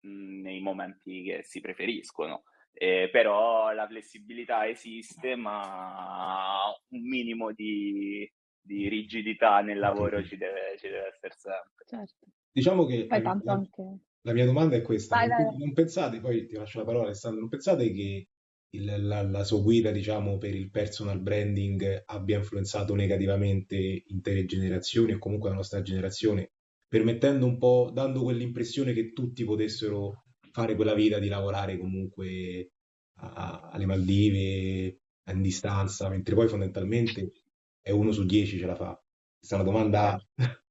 mh, 0.01 0.43
nei 0.43 0.61
momenti 0.61 1.23
che 1.23 1.43
si 1.43 1.61
preferiscono. 1.63 2.43
Eh, 2.71 3.09
però 3.11 3.73
la 3.73 3.89
flessibilità 3.89 4.69
esiste, 4.69 5.37
ma 5.37 6.71
un 6.91 7.01
minimo 7.01 7.51
di, 7.53 8.31
di 8.61 8.89
rigidità 8.89 9.63
nel 9.63 9.79
lavoro 9.79 10.23
ci 10.23 10.37
deve, 10.37 10.77
ci 10.77 10.89
deve 10.89 11.07
essere 11.07 11.33
sempre. 11.35 11.85
Certo. 11.87 12.27
Diciamo 12.53 12.85
che 12.85 13.07
la, 13.09 13.17
anche... 13.17 14.01
la, 14.23 14.33
mia 14.33 14.45
domanda 14.45 14.77
è 14.77 14.83
questa: 14.83 15.17
vai, 15.17 15.29
non, 15.29 15.45
vai. 15.45 15.57
non, 15.59 15.73
pensate, 15.73 16.21
poi 16.21 16.47
ti 16.47 16.55
lascio 16.55 16.79
la 16.79 16.85
parola 16.85 17.05
Alessandro, 17.05 17.41
non 17.41 17.49
pensate 17.49 17.91
che 17.93 18.29
il, 18.71 19.07
la, 19.07 19.23
la, 19.23 19.45
sua 19.45 19.61
guida 19.61 19.91
diciamo, 19.91 20.39
per 20.39 20.55
il 20.55 20.71
personal 20.71 21.21
branding 21.21 22.03
abbia 22.07 22.39
influenzato 22.39 22.95
negativamente 22.95 24.05
intere 24.07 24.45
generazioni 24.45 25.13
o 25.13 25.19
comunque 25.19 25.49
la 25.49 25.57
nostra 25.57 25.83
generazione, 25.83 26.53
permettendo 26.87 27.47
un 27.47 27.59
po', 27.59 27.91
dando 27.93 28.23
quell'impressione 28.23 28.93
che 28.93 29.13
tutti 29.13 29.45
potessero 29.45 30.25
fare 30.51 30.75
quella 30.75 30.95
vita 30.95 31.19
di 31.19 31.29
lavorare 31.29 31.79
comunque 31.79 32.73
a, 33.21 33.71
alle 33.73 33.87
Maldive 33.87 35.01
in 35.31 35.43
distanza, 35.43 36.09
mentre 36.09 36.35
poi 36.35 36.49
fondamentalmente 36.49 37.33
è 37.81 37.91
uno 37.91 38.13
su 38.13 38.25
dieci 38.25 38.59
ce 38.59 38.67
la 38.67 38.75
fa. 38.75 39.01
Questa 39.39 39.57
è 39.57 39.61
una 39.61 39.71
domanda 39.71 40.27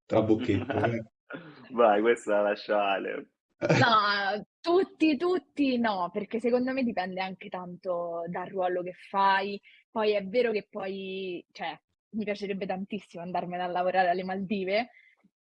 tra 0.05 0.21
bocchetto. 0.21 0.83
Eh. 0.83 1.03
Vai, 1.71 2.01
questa 2.01 2.41
la 2.41 2.55
sciale. 2.55 3.29
No, 3.79 4.45
tutti, 4.61 5.17
tutti 5.17 5.77
no, 5.79 6.09
perché 6.13 6.39
secondo 6.39 6.73
me 6.73 6.83
dipende 6.83 7.21
anche 7.21 7.49
tanto 7.49 8.23
dal 8.27 8.47
ruolo 8.47 8.83
che 8.83 8.93
fai. 8.93 9.59
Poi 9.89 10.11
è 10.13 10.23
vero 10.25 10.51
che 10.51 10.67
poi, 10.69 11.43
cioè, 11.51 11.75
mi 12.09 12.23
piacerebbe 12.23 12.65
tantissimo 12.67 13.23
andarmene 13.23 13.63
a 13.63 13.67
lavorare 13.67 14.09
alle 14.09 14.23
Maldive, 14.23 14.89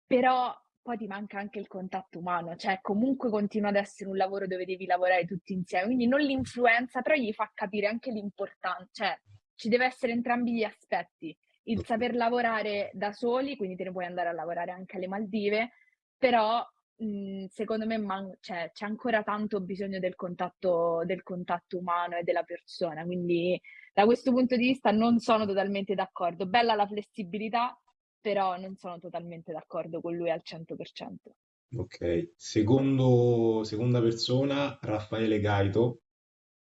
però 0.06 0.56
poi 0.82 0.98
ti 0.98 1.08
manca 1.08 1.40
anche 1.40 1.60
il 1.60 1.68
contatto 1.68 2.20
umano, 2.20 2.56
cioè 2.56 2.80
comunque 2.82 3.30
continua 3.30 3.70
ad 3.70 3.78
essere 3.78 4.10
un 4.10 4.18
lavoro 4.18 4.46
dove 4.48 4.66
devi 4.66 4.86
lavorare 4.86 5.26
tutti 5.26 5.54
insieme, 5.54 5.86
quindi 5.86 6.08
non 6.08 6.20
l'influenza, 6.20 7.02
però 7.02 7.16
gli 7.16 7.32
fa 7.34 7.50
capire 7.54 7.88
anche 7.88 8.12
l'importanza, 8.12 8.88
cioè 8.92 9.18
ci 9.56 9.70
deve 9.70 9.86
essere 9.86 10.12
entrambi 10.12 10.54
gli 10.54 10.64
aspetti, 10.64 11.36
il 11.64 11.86
saper 11.86 12.14
lavorare 12.16 12.92
da 12.94 13.12
soli, 13.14 13.56
quindi 13.56 13.76
te 13.78 13.86
ne 13.86 13.92
puoi 13.92 14.06
andare 14.06 14.28
a 14.30 14.34
lavorare 14.34 14.72
anche 14.72 14.98
alle 14.98 15.08
Maldive, 15.08 15.72
però 16.18 16.62
mh, 17.04 17.46
secondo 17.48 17.86
me 17.86 17.98
man- 17.98 18.38
cioè, 18.40 18.72
c'è 18.74 18.86
ancora 18.86 19.24
tanto 19.24 19.62
bisogno 19.62 20.00
del 20.00 20.16
contatto, 20.16 21.04
del 21.06 21.24
contatto 21.24 21.78
umano 21.78 22.18
e 22.18 22.24
della 22.24 22.44
persona, 22.44 23.04
quindi 23.06 23.60
da 23.94 24.06
questo 24.06 24.32
punto 24.32 24.56
di 24.56 24.68
vista 24.68 24.92
non 24.92 25.20
sono 25.20 25.46
totalmente 25.46 25.94
d'accordo. 25.96 26.46
Bella 26.48 26.76
la 26.76 26.88
flessibilità, 26.88 27.80
però 28.22 28.58
non 28.58 28.76
sono 28.76 29.00
totalmente 29.00 29.52
d'accordo 29.52 30.02
con 30.02 30.16
lui 30.16 30.30
al 30.32 30.42
100%. 30.44 31.36
Ok, 31.76 32.32
Secondo, 32.38 33.64
seconda 33.64 34.00
persona, 34.02 34.78
Raffaele 34.82 35.40
Gaito 35.40 36.02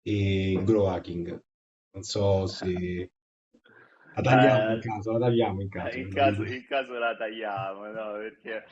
e 0.02 0.60
Grow 0.64 0.86
Hacking. 0.86 1.40
Non 1.92 2.02
so 2.02 2.46
se 2.46 3.10
la 4.14 4.22
tagliamo 4.22 4.70
Eh, 4.70 4.74
in 4.74 4.80
caso, 4.80 5.12
la 5.12 5.18
tagliamo 5.26 5.60
in 5.60 5.68
caso. 5.68 5.98
in 5.98 6.08
caso, 6.08 6.44
in 6.44 6.64
caso 6.66 6.94
la 6.98 7.16
tagliamo, 7.16 7.86
no? 7.86 8.12
Perché 8.12 8.64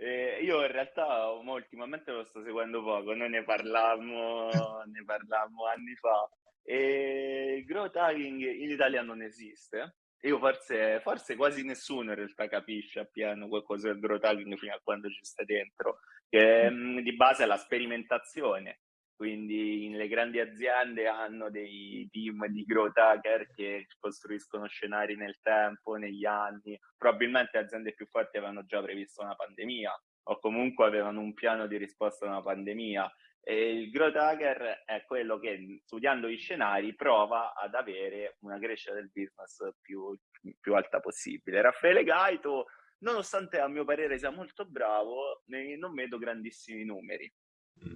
eh, 0.00 0.38
io 0.42 0.60
in 0.64 0.70
realtà 0.70 1.28
ultimamente 1.28 2.12
lo 2.12 2.24
sto 2.24 2.40
seguendo 2.42 2.82
poco, 2.82 3.14
noi 3.14 3.28
ne 3.28 3.42
parlammo, 3.42 4.48
ne 4.86 5.04
parlammo 5.04 5.66
anni 5.66 5.94
fa. 5.96 6.28
E 6.62 7.56
il 7.58 7.64
growth 7.64 7.96
hacking 7.96 8.40
in 8.40 8.70
Italia 8.70 9.02
non 9.02 9.22
esiste. 9.22 9.96
Io 10.22 10.38
forse, 10.38 11.00
forse 11.00 11.34
quasi 11.34 11.64
nessuno 11.64 12.10
in 12.10 12.16
realtà 12.16 12.48
capisce 12.48 13.00
appieno 13.00 13.48
cos'è 13.62 13.90
il 13.90 13.98
growth 13.98 14.24
hacking 14.24 14.56
fino 14.56 14.74
a 14.74 14.80
quando 14.82 15.08
ci 15.08 15.24
sta 15.24 15.42
dentro, 15.44 15.98
che 16.28 16.70
mh, 16.70 17.00
di 17.00 17.16
base 17.16 17.42
è 17.42 17.46
la 17.46 17.56
sperimentazione. 17.56 18.80
Quindi 19.18 19.90
le 19.90 20.06
grandi 20.06 20.38
aziende 20.38 21.08
hanno 21.08 21.50
dei 21.50 22.08
team 22.08 22.46
di 22.46 22.62
growth 22.62 22.98
hacker 22.98 23.50
che 23.52 23.88
costruiscono 23.98 24.68
scenari 24.68 25.16
nel 25.16 25.40
tempo, 25.42 25.96
negli 25.96 26.24
anni. 26.24 26.78
Probabilmente 26.96 27.58
le 27.58 27.64
aziende 27.64 27.94
più 27.94 28.06
forti 28.06 28.36
avevano 28.36 28.64
già 28.64 28.80
previsto 28.80 29.24
una 29.24 29.34
pandemia 29.34 29.92
o 30.22 30.38
comunque 30.38 30.86
avevano 30.86 31.18
un 31.18 31.34
piano 31.34 31.66
di 31.66 31.76
risposta 31.78 32.26
a 32.26 32.28
una 32.28 32.42
pandemia. 32.42 33.12
E 33.42 33.72
il 33.72 33.90
growth 33.90 34.14
hacker 34.14 34.84
è 34.84 35.02
quello 35.04 35.40
che 35.40 35.80
studiando 35.84 36.28
gli 36.28 36.38
scenari 36.38 36.94
prova 36.94 37.54
ad 37.54 37.74
avere 37.74 38.36
una 38.42 38.60
crescita 38.60 38.94
del 38.94 39.10
business 39.12 39.68
più, 39.80 40.16
più 40.60 40.76
alta 40.76 41.00
possibile. 41.00 41.60
Raffaele 41.60 42.04
Gaito, 42.04 42.66
nonostante 42.98 43.58
a 43.58 43.66
mio 43.66 43.84
parere 43.84 44.16
sia 44.16 44.30
molto 44.30 44.64
bravo, 44.64 45.42
non 45.76 45.92
vedo 45.94 46.18
grandissimi 46.18 46.84
numeri. 46.84 47.28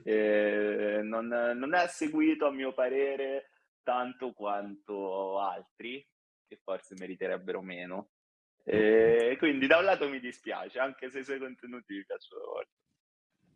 Eh, 0.05 1.01
non, 1.03 1.27
non, 1.27 1.75
è 1.75 1.87
seguito 1.89 2.47
a 2.47 2.53
mio 2.53 2.73
parere 2.73 3.51
tanto 3.83 4.33
quanto 4.33 5.39
altri 5.41 6.07
che 6.47 6.61
forse 6.63 6.95
meriterebbero 6.99 7.63
meno. 7.63 8.11
Eh, 8.65 9.35
quindi 9.39 9.67
da 9.67 9.79
un 9.79 9.85
lato 9.85 10.09
mi 10.09 10.21
dispiace, 10.21 10.79
anche 10.79 11.11
se 11.11 11.21
i 11.21 11.25
suoi 11.25 11.39
contenuti 11.39 11.95
mi 11.95 12.05
piacciono 12.05 12.45
molto. 12.45 12.71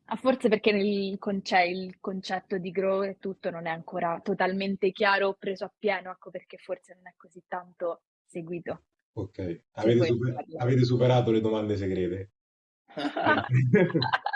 Ah, 0.08 0.16
forse 0.16 0.48
perché 0.48 0.70
il, 0.70 1.18
conce- 1.18 1.64
il, 1.64 1.98
concetto 2.00 2.58
di 2.58 2.70
grow 2.70 3.02
e 3.02 3.18
tutto 3.18 3.50
non 3.50 3.66
è 3.66 3.70
ancora 3.70 4.20
totalmente 4.22 4.92
chiaro, 4.92 5.34
preso 5.34 5.64
appieno, 5.64 6.10
ecco 6.10 6.30
perché 6.30 6.58
forse 6.58 6.94
non 6.94 7.08
è 7.08 7.14
così 7.16 7.42
tanto 7.48 8.02
seguito. 8.24 8.84
Ok, 9.14 9.64
avete, 9.72 10.06
super- 10.06 10.44
avete 10.58 10.84
superato 10.84 11.30
le 11.32 11.40
domande 11.40 11.76
segrete. 11.76 12.30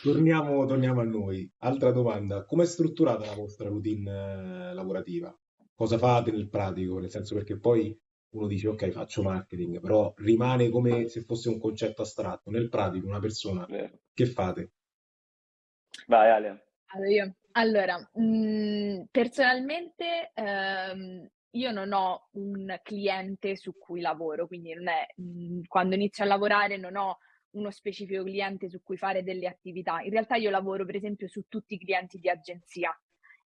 Torniamo, 0.00 0.64
torniamo, 0.66 1.00
a 1.00 1.04
noi. 1.04 1.50
Altra 1.58 1.90
domanda, 1.90 2.44
come 2.44 2.64
è 2.64 2.66
strutturata 2.66 3.26
la 3.26 3.34
vostra 3.34 3.68
routine 3.68 4.70
eh, 4.70 4.74
lavorativa? 4.74 5.36
Cosa 5.74 5.98
fate 5.98 6.30
nel 6.30 6.48
pratico? 6.48 6.98
Nel 6.98 7.10
senso 7.10 7.34
perché 7.34 7.58
poi 7.58 7.98
uno 8.30 8.46
dice 8.46 8.68
ok 8.68 8.88
faccio 8.90 9.22
marketing, 9.22 9.80
però 9.80 10.12
rimane 10.16 10.70
come 10.70 11.08
se 11.08 11.22
fosse 11.22 11.48
un 11.48 11.58
concetto 11.58 12.02
astratto. 12.02 12.50
Nel 12.50 12.68
pratico 12.68 13.06
una 13.06 13.20
persona, 13.20 13.66
Vero. 13.68 13.98
che 14.12 14.26
fate? 14.26 14.72
Vai 16.06 16.30
Ale. 16.30 16.66
Allora, 16.86 17.10
io, 17.10 17.34
allora 17.52 18.10
mh, 18.12 18.24
mm, 18.24 19.02
personalmente 19.10 20.30
ehm, 20.34 21.28
io 21.50 21.70
non 21.72 21.92
ho 21.92 22.28
un 22.32 22.78
cliente 22.82 23.56
su 23.56 23.76
cui 23.78 24.00
lavoro, 24.00 24.46
quindi 24.46 24.72
non 24.74 24.88
è, 24.88 25.06
mh, 25.16 25.54
mm, 25.56 25.60
quando 25.66 25.94
inizio 25.94 26.24
a 26.24 26.28
lavorare 26.28 26.76
non 26.76 26.96
ho 26.96 27.18
uno 27.52 27.70
specifico 27.70 28.22
cliente 28.22 28.68
su 28.68 28.82
cui 28.82 28.96
fare 28.96 29.22
delle 29.22 29.46
attività. 29.46 30.00
In 30.00 30.10
realtà 30.10 30.36
io 30.36 30.50
lavoro 30.50 30.84
per 30.84 30.96
esempio 30.96 31.28
su 31.28 31.44
tutti 31.48 31.74
i 31.74 31.78
clienti 31.78 32.18
di 32.18 32.28
agenzia 32.28 32.96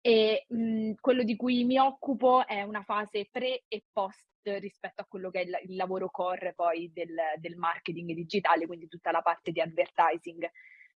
e 0.01 0.45
mh, 0.47 0.93
quello 0.99 1.23
di 1.23 1.35
cui 1.35 1.63
mi 1.63 1.77
occupo 1.77 2.45
è 2.45 2.63
una 2.63 2.81
fase 2.81 3.27
pre 3.31 3.63
e 3.67 3.83
post 3.91 4.27
rispetto 4.43 5.01
a 5.01 5.05
quello 5.05 5.29
che 5.29 5.41
è 5.41 5.43
il, 5.43 5.69
il 5.69 5.75
lavoro 5.75 6.09
core 6.09 6.53
poi 6.53 6.91
del, 6.91 7.15
del, 7.37 7.55
marketing 7.55 8.13
digitale, 8.13 8.65
quindi 8.65 8.87
tutta 8.87 9.11
la 9.11 9.21
parte 9.21 9.51
di 9.51 9.61
advertising. 9.61 10.49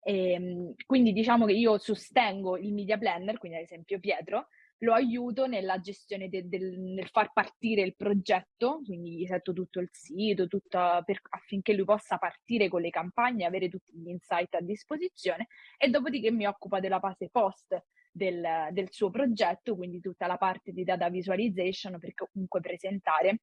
E, 0.01 0.73
quindi 0.85 1.11
diciamo 1.11 1.45
che 1.45 1.53
io 1.53 1.77
sostengo 1.77 2.57
il 2.57 2.73
media 2.73 2.97
planner, 2.97 3.37
quindi 3.37 3.57
ad 3.57 3.63
esempio 3.63 3.99
Pietro, 3.99 4.47
lo 4.84 4.93
aiuto 4.93 5.48
nella 5.48 5.80
gestione 5.80 6.30
del, 6.30 6.48
del, 6.48 6.80
nel 6.80 7.08
far 7.08 7.32
partire 7.32 7.82
il 7.82 7.96
progetto, 7.96 8.82
quindi 8.86 9.17
gli 9.17 9.26
setto 9.26 9.54
tutto 9.54 9.80
il 9.80 9.89
sito, 9.91 10.48
tutto 10.48 11.02
per, 11.06 11.19
affinché 11.30 11.74
lui 11.74 11.86
possa 11.86 12.17
partire 12.17 12.67
con 12.67 12.82
le 12.82 12.89
campagne, 12.89 13.46
avere 13.46 13.69
tutti 13.69 13.93
gli 13.98 14.10
insight 14.10 14.54
a 14.56 14.62
disposizione 14.62 15.48
e 15.78 15.89
dopodiché 15.89 16.32
mi 16.32 16.46
occupa 16.46 16.80
della 16.80 17.00
fase 17.00 17.30
post 17.30 17.82
del, 18.12 18.46
del 18.72 18.91
suo 18.91 19.10
progetto, 19.10 19.76
quindi 19.76 20.00
tutta 20.00 20.28
la 20.28 20.38
parte 20.38 20.72
di 20.72 20.84
data 20.84 21.10
visualization 21.10 21.98
per 21.98 22.13
comunque 22.13 22.60
presentare 22.60 23.41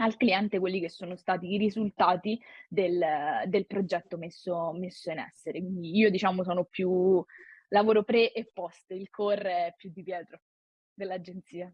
al 0.00 0.16
cliente 0.16 0.60
quelli 0.60 0.78
che 0.78 0.88
sono 0.88 1.16
stati 1.16 1.52
i 1.52 1.58
risultati 1.58 2.40
del, 2.68 3.04
del 3.46 3.66
progetto 3.66 4.16
messo, 4.16 4.72
messo 4.74 5.10
in 5.10 5.18
essere. 5.18 5.58
Quindi 5.58 5.96
io 5.96 6.08
diciamo 6.08 6.44
sono 6.44 6.64
più 6.64 7.22
lavoro 7.70 8.04
pre 8.04 8.32
e 8.32 8.48
post, 8.52 8.92
il 8.92 9.10
core 9.10 9.66
è 9.66 9.74
più 9.76 9.90
di 9.92 10.04
Pietro 10.04 10.40
dell'agenzia. 10.98 11.72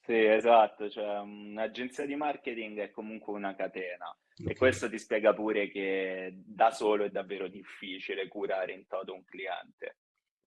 Sì, 0.00 0.24
esatto, 0.24 0.88
cioè 0.88 1.18
un'agenzia 1.20 2.06
di 2.06 2.16
marketing 2.16 2.78
è 2.80 2.90
comunque 2.90 3.34
una 3.34 3.54
catena 3.54 4.08
okay. 4.38 4.52
e 4.52 4.56
questo 4.56 4.88
ti 4.88 4.98
spiega 4.98 5.34
pure 5.34 5.68
che 5.68 6.32
da 6.34 6.70
solo 6.70 7.04
è 7.04 7.10
davvero 7.10 7.46
difficile 7.46 8.26
curare 8.26 8.72
in 8.72 8.86
toto 8.86 9.14
un 9.14 9.24
cliente. 9.24 9.98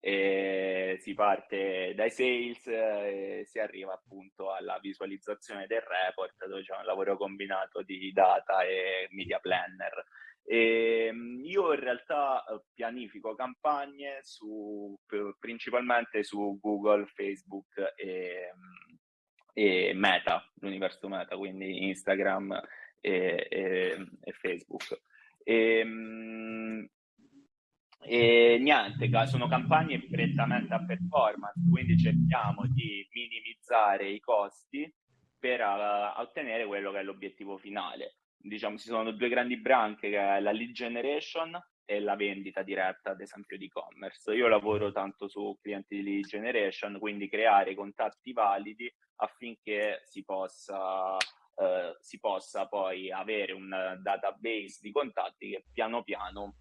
E 0.04 0.96
si 1.00 1.14
parte 1.14 1.94
dai 1.94 2.10
sales 2.10 2.66
e 2.66 3.42
si 3.46 3.60
arriva 3.60 3.92
appunto 3.92 4.52
alla 4.52 4.80
visualizzazione 4.80 5.68
del 5.68 5.80
report 5.80 6.44
dove 6.44 6.62
c'è 6.62 6.76
un 6.76 6.84
lavoro 6.84 7.16
combinato 7.16 7.82
di 7.82 8.10
data 8.12 8.64
e 8.64 9.06
media 9.12 9.38
planner 9.38 10.04
e 10.44 11.06
ehm, 11.06 11.40
io 11.44 11.72
in 11.72 11.80
realtà 11.80 12.44
eh, 12.44 12.62
pianifico 12.74 13.34
campagne 13.34 14.18
su, 14.22 14.96
principalmente 15.38 16.24
su 16.24 16.58
Google, 16.60 17.06
Facebook 17.06 17.94
e, 17.96 18.52
e 19.52 19.92
Meta, 19.94 20.44
l'universo 20.60 21.08
Meta, 21.08 21.36
quindi 21.36 21.86
Instagram 21.86 22.60
e, 23.00 23.46
e, 23.48 24.06
e 24.20 24.32
Facebook. 24.32 25.00
E, 25.44 26.88
e 28.04 28.58
niente, 28.60 29.26
sono 29.26 29.46
campagne 29.46 30.04
prettamente 30.08 30.74
a 30.74 30.84
performance, 30.84 31.60
quindi 31.70 31.96
cerchiamo 31.96 32.66
di 32.66 33.06
minimizzare 33.12 34.08
i 34.08 34.18
costi 34.18 34.92
per 35.38 35.60
uh, 35.60 36.20
ottenere 36.20 36.66
quello 36.66 36.90
che 36.90 36.98
è 36.98 37.02
l'obiettivo 37.02 37.58
finale 37.58 38.16
diciamo, 38.42 38.76
ci 38.76 38.88
sono 38.88 39.12
due 39.12 39.28
grandi 39.28 39.56
branche, 39.56 40.10
che 40.10 40.18
è 40.18 40.40
la 40.40 40.52
lead 40.52 40.72
generation 40.72 41.58
e 41.84 42.00
la 42.00 42.16
vendita 42.16 42.62
diretta, 42.62 43.10
ad 43.10 43.20
esempio, 43.20 43.56
di 43.56 43.66
e-commerce. 43.66 44.32
Io 44.34 44.48
lavoro 44.48 44.92
tanto 44.92 45.28
su 45.28 45.58
clienti 45.60 45.96
di 45.96 46.02
lead 46.02 46.26
generation, 46.26 46.98
quindi 46.98 47.28
creare 47.28 47.74
contatti 47.74 48.32
validi 48.32 48.92
affinché 49.16 50.00
si 50.04 50.24
possa, 50.24 51.16
eh, 51.16 51.96
si 52.00 52.18
possa 52.18 52.66
poi 52.66 53.10
avere 53.10 53.52
un 53.52 53.98
database 54.00 54.78
di 54.80 54.90
contatti 54.90 55.50
che 55.50 55.64
piano 55.72 56.02
piano 56.02 56.56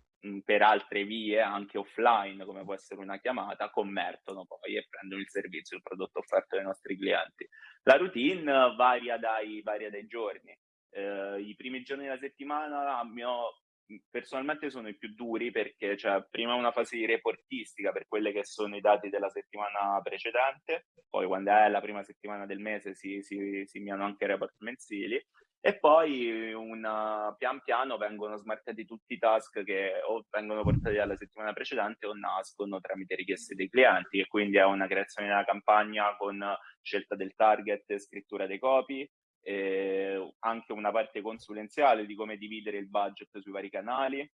per 0.45 0.61
altre 0.61 1.03
vie, 1.03 1.41
anche 1.41 1.79
offline, 1.79 2.45
come 2.45 2.63
può 2.63 2.75
essere 2.75 3.01
una 3.01 3.19
chiamata, 3.19 3.71
convertono 3.71 4.45
poi 4.45 4.75
e 4.75 4.85
prendono 4.87 5.19
il 5.19 5.29
servizio, 5.29 5.77
il 5.77 5.81
prodotto 5.81 6.19
offerto 6.19 6.57
ai 6.57 6.63
nostri 6.63 6.95
clienti. 6.95 7.47
La 7.83 7.97
routine 7.97 8.75
varia 8.75 9.17
dai, 9.17 9.61
varia 9.63 9.89
dai 9.89 10.05
giorni 10.05 10.55
eh, 10.91 11.41
i 11.41 11.55
primi 11.55 11.81
giorni 11.83 12.03
della 12.03 12.17
settimana 12.17 13.03
mio, 13.03 13.61
personalmente 14.09 14.69
sono 14.69 14.87
i 14.87 14.97
più 14.97 15.13
duri 15.13 15.51
perché 15.51 15.95
c'è 15.95 16.25
prima 16.29 16.53
una 16.53 16.71
fase 16.71 16.97
di 16.97 17.05
reportistica 17.05 17.91
per 17.91 18.07
quelli 18.07 18.31
che 18.31 18.45
sono 18.45 18.75
i 18.75 18.81
dati 18.81 19.09
della 19.09 19.29
settimana 19.29 19.99
precedente, 20.01 20.87
poi 21.09 21.27
quando 21.27 21.51
è 21.51 21.69
la 21.69 21.81
prima 21.81 22.03
settimana 22.03 22.45
del 22.45 22.59
mese 22.59 22.93
si, 22.93 23.21
si, 23.21 23.63
si 23.65 23.77
inviano 23.77 24.05
anche 24.05 24.27
report 24.27 24.55
mensili 24.59 25.21
e 25.63 25.77
poi 25.77 26.53
una, 26.53 27.35
pian 27.37 27.61
piano 27.61 27.97
vengono 27.97 28.35
smarcati 28.35 28.83
tutti 28.83 29.13
i 29.13 29.19
task 29.19 29.63
che 29.63 30.01
o 30.07 30.25
vengono 30.31 30.63
portati 30.63 30.97
alla 30.97 31.15
settimana 31.15 31.53
precedente 31.53 32.07
o 32.07 32.15
nascono 32.15 32.79
tramite 32.79 33.13
richieste 33.13 33.53
dei 33.53 33.69
clienti 33.69 34.19
e 34.19 34.25
quindi 34.25 34.57
è 34.57 34.65
una 34.65 34.87
creazione 34.87 35.27
della 35.27 35.45
campagna 35.45 36.15
con 36.17 36.43
scelta 36.81 37.15
del 37.15 37.35
target, 37.35 37.95
scrittura 37.99 38.47
dei 38.47 38.57
copy, 38.57 39.07
anche 39.43 40.71
una 40.71 40.91
parte 40.91 41.21
consulenziale 41.21 42.05
di 42.05 42.15
come 42.15 42.37
dividere 42.37 42.77
il 42.77 42.89
budget 42.89 43.39
sui 43.39 43.51
vari 43.51 43.69
canali. 43.69 44.29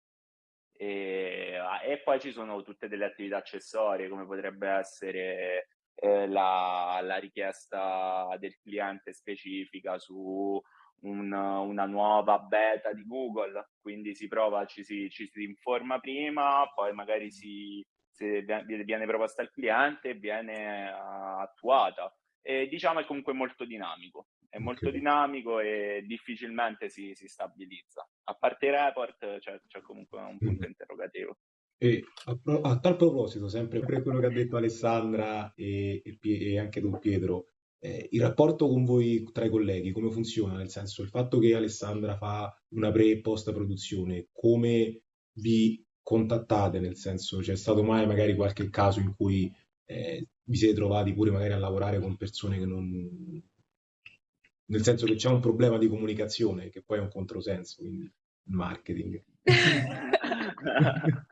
E, 0.75 1.59
e 1.85 1.97
poi 1.99 2.19
ci 2.19 2.31
sono 2.31 2.61
tutte 2.63 2.87
delle 2.87 3.05
attività 3.05 3.37
accessorie 3.37 4.09
come 4.09 4.25
potrebbe 4.25 4.67
essere 4.67 5.67
eh, 5.95 6.27
la, 6.27 6.99
la, 7.03 7.17
richiesta 7.17 8.35
del 8.39 8.57
cliente 8.57 9.13
specifica 9.13 9.99
su 9.99 10.59
un, 11.01 11.31
una 11.31 11.85
nuova 11.85 12.39
beta 12.39 12.91
di 12.91 13.05
Google, 13.05 13.69
quindi 13.81 14.15
si 14.15 14.27
prova, 14.27 14.65
ci 14.65 14.83
si, 14.83 15.09
ci 15.09 15.27
si 15.27 15.43
informa 15.43 15.99
prima, 15.99 16.69
poi 16.73 16.93
magari 16.93 17.31
si, 17.31 17.85
viene 18.17 19.05
proposta 19.05 19.41
al 19.41 19.51
cliente 19.51 20.15
viene 20.15 20.89
uh, 20.91 21.39
attuata. 21.41 22.15
E 22.41 22.67
diciamo 22.67 22.99
è 22.99 23.05
comunque 23.05 23.33
molto 23.33 23.63
dinamico, 23.63 24.27
è 24.53 24.59
molto 24.59 24.87
okay. 24.87 24.99
dinamico 24.99 25.59
e 25.59 26.03
difficilmente 26.05 26.87
si, 26.87 27.15
si, 27.15 27.27
stabilizza. 27.27 28.07
A 28.25 28.35
parte 28.35 28.67
i 28.67 28.69
report 28.69 29.39
c'è, 29.39 29.59
c'è 29.65 29.81
comunque 29.81 30.19
un 30.19 30.37
punto 30.37 30.67
mm. 30.67 30.69
interrogativo. 30.69 31.37
E 31.75 32.03
a, 32.25 32.37
pro- 32.37 32.61
a, 32.61 32.79
tal 32.79 32.95
proposito, 32.95 33.49
sempre 33.49 33.79
per 33.79 34.03
quello 34.03 34.19
che 34.19 34.27
ha 34.27 34.31
detto 34.31 34.55
Alessandra 34.55 35.51
e, 35.55 36.03
e, 36.05 36.17
e 36.21 36.59
anche 36.59 36.81
Don 36.81 36.99
Pietro, 36.99 37.47
eh, 37.79 38.09
il 38.11 38.21
rapporto 38.21 38.67
con 38.67 38.85
voi 38.85 39.27
tra 39.31 39.43
i 39.43 39.49
colleghi 39.49 39.91
come 39.91 40.11
funziona? 40.11 40.55
Nel 40.55 40.69
senso, 40.69 41.01
il 41.01 41.09
fatto 41.09 41.39
che 41.39 41.55
Alessandra 41.55 42.15
fa 42.15 42.55
una 42.75 42.91
pre 42.91 43.09
e 43.09 43.21
post 43.21 43.51
produzione, 43.51 44.27
come 44.31 45.01
vi 45.39 45.83
contattate? 46.03 46.79
Nel 46.79 46.95
senso, 46.95 47.39
c'è 47.39 47.55
stato 47.55 47.81
mai 47.81 48.05
magari 48.05 48.35
qualche 48.35 48.69
caso 48.69 48.99
in 48.99 49.15
cui 49.15 49.51
eh, 49.85 50.27
vi 50.43 50.55
siete 50.55 50.75
trovati 50.75 51.11
pure 51.11 51.31
magari 51.31 51.53
a 51.53 51.57
lavorare 51.57 51.99
con 51.99 52.17
persone 52.17 52.59
che 52.59 52.65
non... 52.65 53.51
Nel 54.73 54.81
senso 54.81 55.05
che 55.05 55.13
c'è 55.13 55.29
un 55.29 55.39
problema 55.39 55.77
di 55.77 55.87
comunicazione, 55.87 56.69
che 56.69 56.81
poi 56.81 56.97
è 56.97 57.01
un 57.01 57.09
controsenso, 57.09 57.81
quindi 57.81 58.01
il 58.01 58.11
marketing. 58.55 59.23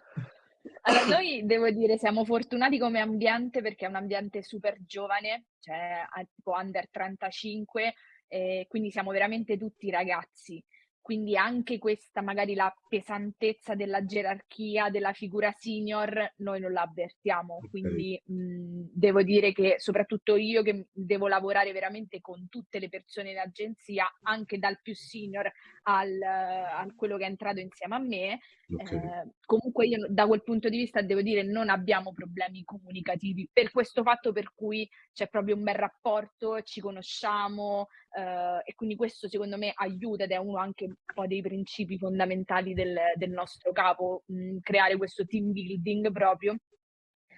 Allora, 0.83 1.17
noi 1.17 1.45
devo 1.45 1.69
dire 1.69 1.97
siamo 1.99 2.25
fortunati 2.25 2.79
come 2.79 2.99
ambiente 2.99 3.61
perché 3.61 3.85
è 3.85 3.89
un 3.89 3.95
ambiente 3.95 4.41
super 4.41 4.77
giovane, 4.83 5.45
cioè 5.59 6.05
tipo 6.33 6.53
under 6.53 6.89
35, 6.89 7.93
e 8.27 8.65
quindi 8.67 8.89
siamo 8.89 9.11
veramente 9.11 9.57
tutti 9.57 9.91
ragazzi 9.91 10.63
quindi 11.01 11.35
anche 11.35 11.79
questa 11.79 12.21
magari 12.21 12.53
la 12.53 12.73
pesantezza 12.87 13.73
della 13.73 14.05
gerarchia 14.05 14.89
della 14.89 15.13
figura 15.13 15.51
senior 15.51 16.33
noi 16.37 16.59
non 16.59 16.71
la 16.71 16.81
avvertiamo, 16.81 17.55
okay. 17.55 17.69
quindi 17.69 18.21
mh, 18.23 18.89
devo 18.93 19.23
dire 19.23 19.51
che 19.51 19.75
soprattutto 19.79 20.35
io 20.35 20.61
che 20.61 20.87
devo 20.91 21.27
lavorare 21.27 21.71
veramente 21.71 22.21
con 22.21 22.47
tutte 22.49 22.79
le 22.79 22.87
persone 22.87 23.31
in 23.31 23.39
agenzia, 23.39 24.07
anche 24.21 24.59
dal 24.59 24.79
più 24.81 24.93
senior 24.93 25.51
al, 25.83 26.21
a 26.21 26.85
quello 26.95 27.17
che 27.17 27.23
è 27.23 27.27
entrato 27.27 27.59
insieme 27.59 27.95
a 27.95 27.99
me, 27.99 28.39
okay. 28.71 28.97
eh, 28.97 29.31
comunque 29.45 29.87
io 29.87 30.05
da 30.07 30.27
quel 30.27 30.43
punto 30.43 30.69
di 30.69 30.77
vista 30.77 31.01
devo 31.01 31.21
dire 31.21 31.43
non 31.43 31.69
abbiamo 31.69 32.13
problemi 32.13 32.63
comunicativi 32.63 33.49
per 33.51 33.71
questo 33.71 34.03
fatto 34.03 34.31
per 34.31 34.53
cui 34.53 34.87
c'è 35.13 35.27
proprio 35.27 35.55
un 35.55 35.63
bel 35.63 35.75
rapporto, 35.75 36.61
ci 36.61 36.79
conosciamo, 36.79 37.87
Uh, 38.13 38.59
e 38.65 38.75
quindi 38.75 38.97
questo 38.97 39.29
secondo 39.29 39.57
me 39.57 39.71
aiuta 39.73 40.25
ed 40.25 40.31
è 40.31 40.35
uno 40.35 40.57
anche 40.57 40.83
un 40.83 40.95
po' 41.13 41.27
dei 41.27 41.41
principi 41.41 41.97
fondamentali 41.97 42.73
del, 42.73 42.97
del 43.15 43.29
nostro 43.29 43.71
capo, 43.71 44.23
mh, 44.25 44.57
creare 44.59 44.97
questo 44.97 45.25
team 45.25 45.53
building 45.53 46.11
proprio, 46.11 46.57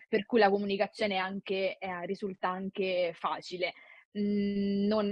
per 0.10 0.26
cui 0.26 0.40
la 0.40 0.50
comunicazione 0.50 1.18
anche, 1.18 1.78
eh, 1.78 2.06
risulta 2.08 2.50
anche 2.50 3.14
facile. 3.16 3.74
Mh, 4.14 4.88
non, 4.88 5.08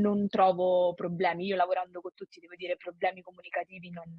non, 0.00 0.28
trovo 0.28 0.92
problemi, 0.92 1.46
io 1.46 1.56
lavorando 1.56 2.02
con 2.02 2.12
tutti 2.14 2.40
devo 2.40 2.54
dire 2.54 2.76
problemi 2.76 3.22
comunicativi 3.22 3.90
non, 3.90 4.14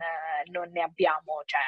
non 0.51 0.71
ne 0.71 0.81
abbiamo, 0.81 1.41
cioè 1.45 1.61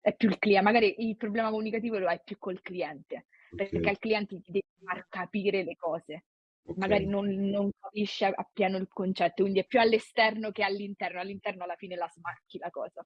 è 0.00 0.14
più 0.14 0.28
il 0.30 0.38
cliente, 0.38 0.64
magari 0.64 0.94
il 1.08 1.16
problema 1.16 1.50
comunicativo 1.50 1.98
lo 1.98 2.08
hai 2.08 2.20
più 2.24 2.38
col 2.38 2.60
cliente, 2.62 3.26
okay. 3.52 3.68
perché 3.68 3.88
al 3.88 3.98
cliente 3.98 4.40
ti 4.40 4.50
devi 4.50 4.66
far 4.82 5.06
capire 5.08 5.62
le 5.62 5.76
cose 5.76 6.24
Okay. 6.66 6.76
Magari 6.78 7.06
non, 7.06 7.26
non, 7.26 7.70
capisce 7.78 8.24
appieno 8.24 8.78
il 8.78 8.88
concetto, 8.88 9.42
quindi 9.42 9.60
è 9.60 9.66
più 9.66 9.80
all'esterno 9.80 10.50
che 10.50 10.62
all'interno. 10.62 11.20
All'interno 11.20 11.64
alla 11.64 11.76
fine 11.76 11.94
la 11.94 12.08
smacchi 12.08 12.58
la 12.58 12.70
cosa. 12.70 13.04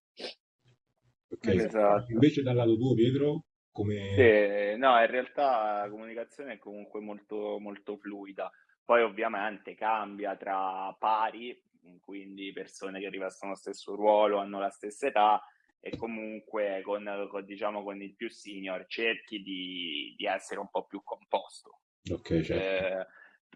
Ok, 1.31 1.47
esatto. 1.47 2.13
Invece 2.13 2.43
dal 2.43 2.55
lato 2.55 2.77
tuo, 2.77 2.95
Pietro, 2.95 3.45
come... 3.73 4.15
Sì, 4.15 4.79
no, 4.79 4.99
in 5.01 5.11
realtà 5.11 5.83
la 5.83 5.91
comunicazione 5.91 6.55
è 6.55 6.59
comunque 6.59 7.01
molto, 7.01 7.59
molto 7.59 7.97
fluida. 7.97 8.51
Poi 8.85 9.03
ovviamente 9.03 9.75
cambia 9.75 10.37
tra 10.37 10.95
pari, 10.99 11.61
quindi 12.01 12.53
persone 12.53 13.01
che 13.01 13.11
rivestono 13.11 13.53
lo 13.53 13.59
stesso 13.59 13.95
ruolo, 13.95 14.39
hanno 14.39 14.61
la 14.61 14.71
stessa 14.71 15.09
età, 15.09 15.43
e 15.81 15.97
comunque 15.97 16.81
con, 16.83 17.27
con, 17.29 17.45
diciamo, 17.45 17.83
con 17.83 18.01
il 18.01 18.15
più 18.15 18.31
senior 18.31 18.87
cerchi 18.87 19.43
di, 19.43 20.15
di, 20.17 20.27
essere 20.27 20.61
un 20.61 20.71
po' 20.71 20.87
più 20.87 21.03
composto. 21.03 21.81
Ok, 22.11 22.41
certo. 22.41 22.55
Eh, 22.55 23.07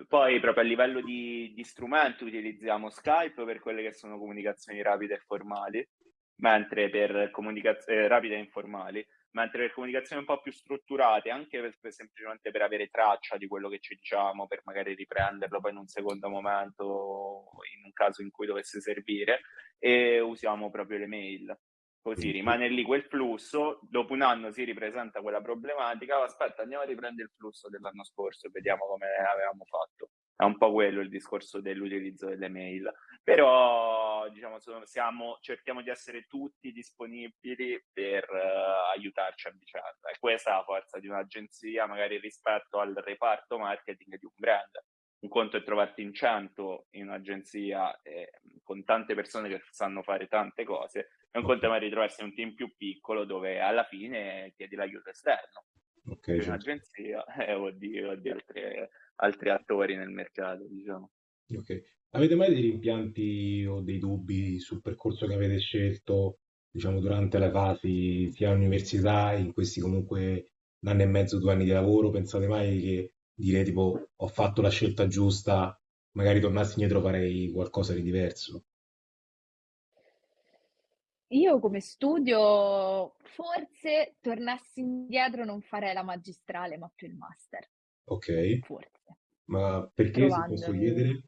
poi 0.09 0.41
proprio 0.41 0.65
a 0.65 0.67
livello 0.67 1.01
di, 1.01 1.53
di 1.55 1.65
strumenti 1.65 2.25
utilizziamo 2.25 2.91
Skype 2.91 3.45
per 3.45 3.61
quelle 3.61 3.83
che 3.83 3.93
sono 3.93 4.19
comunicazioni 4.19 4.83
rapide 4.83 5.15
e 5.15 5.23
formali, 5.27 5.87
mentre 6.37 6.89
per 6.91 7.31
comunicazioni 7.31 7.99
eh, 8.01 8.09
rapide 8.09 8.37
e 8.37 8.39
informali, 8.39 9.07
mentre 9.33 9.63
per 9.63 9.73
comunicazioni 9.73 10.21
un 10.21 10.27
po' 10.27 10.41
più 10.41 10.53
strutturate, 10.53 11.31
anche 11.31 11.61
per, 11.61 11.77
per, 11.81 11.93
semplicemente 11.93 12.51
per 12.51 12.63
avere 12.63 12.89
traccia 12.89 13.37
di 13.37 13.47
quello 13.47 13.69
che 13.69 13.81
ci 13.81 13.95
diciamo, 13.95 14.47
per 14.47 14.63
magari 14.65 14.95
riprenderlo 14.95 15.61
poi 15.61 15.73
in 15.73 15.79
un 15.79 15.87
secondo 15.87 16.29
momento, 16.29 17.51
in 17.77 17.85
un 17.85 17.93
caso 17.93 18.23
in 18.23 18.31
cui 18.31 18.47
dovesse 18.47 18.81
servire, 18.81 19.41
e 19.79 20.21
usiamo 20.21 20.71
proprio 20.71 20.99
le 20.99 21.07
mail. 21.07 21.59
Così 22.03 22.33
rimane 22.33 22.67
lì 22.67 22.83
quel 22.83 23.05
flusso, 23.05 23.79
dopo 23.83 24.13
un 24.13 24.23
anno 24.23 24.51
si 24.51 24.65
ripresenta 24.65 25.21
quella 25.21 25.41
problematica, 25.41 26.19
oh, 26.19 26.25
aspetta 26.25 26.63
andiamo 26.63 26.83
a 26.83 26.87
riprendere 26.87 27.29
il 27.29 27.35
flusso 27.37 27.69
dell'anno 27.69 28.03
scorso 28.03 28.49
e 28.49 28.51
vediamo 28.51 28.87
come 28.87 29.07
avevamo 29.07 29.65
fatto. 29.65 30.11
È 30.35 30.43
un 30.43 30.59
po' 30.59 30.73
quello 30.73 31.01
il 31.01 31.09
discorso 31.09 31.61
dell'utilizzo 31.61 32.27
delle 32.27 32.49
mail. 32.49 32.93
Però 33.23 34.29
diciamo, 34.31 34.59
siamo, 34.83 35.39
cerchiamo 35.41 35.81
di 35.81 35.91
essere 35.91 36.27
tutti 36.27 36.73
disponibili 36.73 37.81
per 37.93 38.29
uh, 38.29 38.97
aiutarci 38.97 39.47
a 39.47 39.53
vicenda. 39.57 40.11
E 40.13 40.19
questa 40.19 40.51
è 40.51 40.55
la 40.55 40.65
forza 40.65 40.99
di 40.99 41.07
un'agenzia, 41.07 41.87
magari 41.87 42.19
rispetto 42.19 42.81
al 42.81 42.95
reparto 42.95 43.59
marketing 43.59 44.19
di 44.19 44.25
un 44.25 44.35
brand 44.35 44.83
un 45.23 45.29
conto 45.29 45.57
è 45.57 45.63
trovarti 45.63 46.03
in 46.03 46.13
100 46.13 46.87
in 46.93 47.05
un'agenzia 47.05 48.01
eh, 48.03 48.41
con 48.63 48.83
tante 48.85 49.15
persone 49.15 49.49
che 49.49 49.63
sanno 49.71 50.03
fare 50.03 50.27
tante 50.27 50.65
cose, 50.65 51.11
e 51.35 51.39
un 51.39 51.45
conto 51.45 51.65
è 51.65 51.69
magari 51.69 51.89
trovarsi 51.89 52.21
in 52.21 52.29
un 52.29 52.35
team 52.35 52.55
più 52.55 52.75
piccolo 52.77 53.25
dove 53.25 53.59
alla 53.59 53.85
fine 53.85 54.53
chiedi 54.55 54.77
l'aiuto 54.77 55.09
esterno. 55.09 55.65
Okay, 56.05 56.37
in 56.37 56.43
un'agenzia 56.43 57.25
eh, 57.47 57.55
o 57.55 57.71
di, 57.71 58.03
o 58.03 58.15
di 58.17 58.29
altri, 58.29 58.61
altri, 59.17 59.51
attori 59.51 59.97
nel 59.97 60.11
mercato, 60.11 60.67
diciamo. 60.69 61.11
Ok. 61.57 61.83
Avete 62.11 62.35
mai 62.35 62.53
dei 62.53 62.61
rimpianti 62.61 63.65
o 63.67 63.81
dei 63.81 63.99
dubbi 63.99 64.59
sul 64.61 64.83
percorso 64.83 65.27
che 65.27 65.35
avete 65.35 65.59
scelto, 65.59 66.41
diciamo, 66.71 67.01
durante 67.01 67.39
le 67.39 67.51
fasi 67.51 68.31
sia 68.33 68.51
all'università, 68.51 69.33
in 69.33 69.55
questi 69.55 69.81
comunque 69.81 70.53
un 70.81 70.91
anno 70.91 71.03
e 71.03 71.07
mezzo, 71.07 71.39
due 71.39 71.53
anni 71.53 71.65
di 71.65 71.71
lavoro? 71.71 72.11
Pensate 72.11 72.47
mai 72.47 72.81
che 72.81 73.15
dire 73.33 73.63
tipo 73.63 74.11
ho 74.15 74.27
fatto 74.27 74.61
la 74.61 74.69
scelta 74.69 75.07
giusta, 75.07 75.81
magari 76.13 76.41
tornassi 76.41 76.73
indietro 76.75 77.01
farei 77.01 77.51
qualcosa 77.51 77.95
di 77.95 78.03
diverso? 78.03 78.65
Io 81.33 81.59
come 81.61 81.81
studio, 81.81 83.15
forse 83.23 84.17
tornassi 84.21 84.81
indietro 84.81 85.45
non 85.45 85.63
farei 85.63 85.95
la 85.95 86.03
magistrale, 86.03 86.77
ma 86.77 86.91
più 86.95 87.07
il 87.07 87.17
master. 87.17 87.69
Ok. 88.05 88.59
Forse. 88.61 89.17
Ma 89.45 89.91
perché, 89.95 90.31
se 90.31 90.45
posso 90.47 90.73
chiedere? 90.73 91.25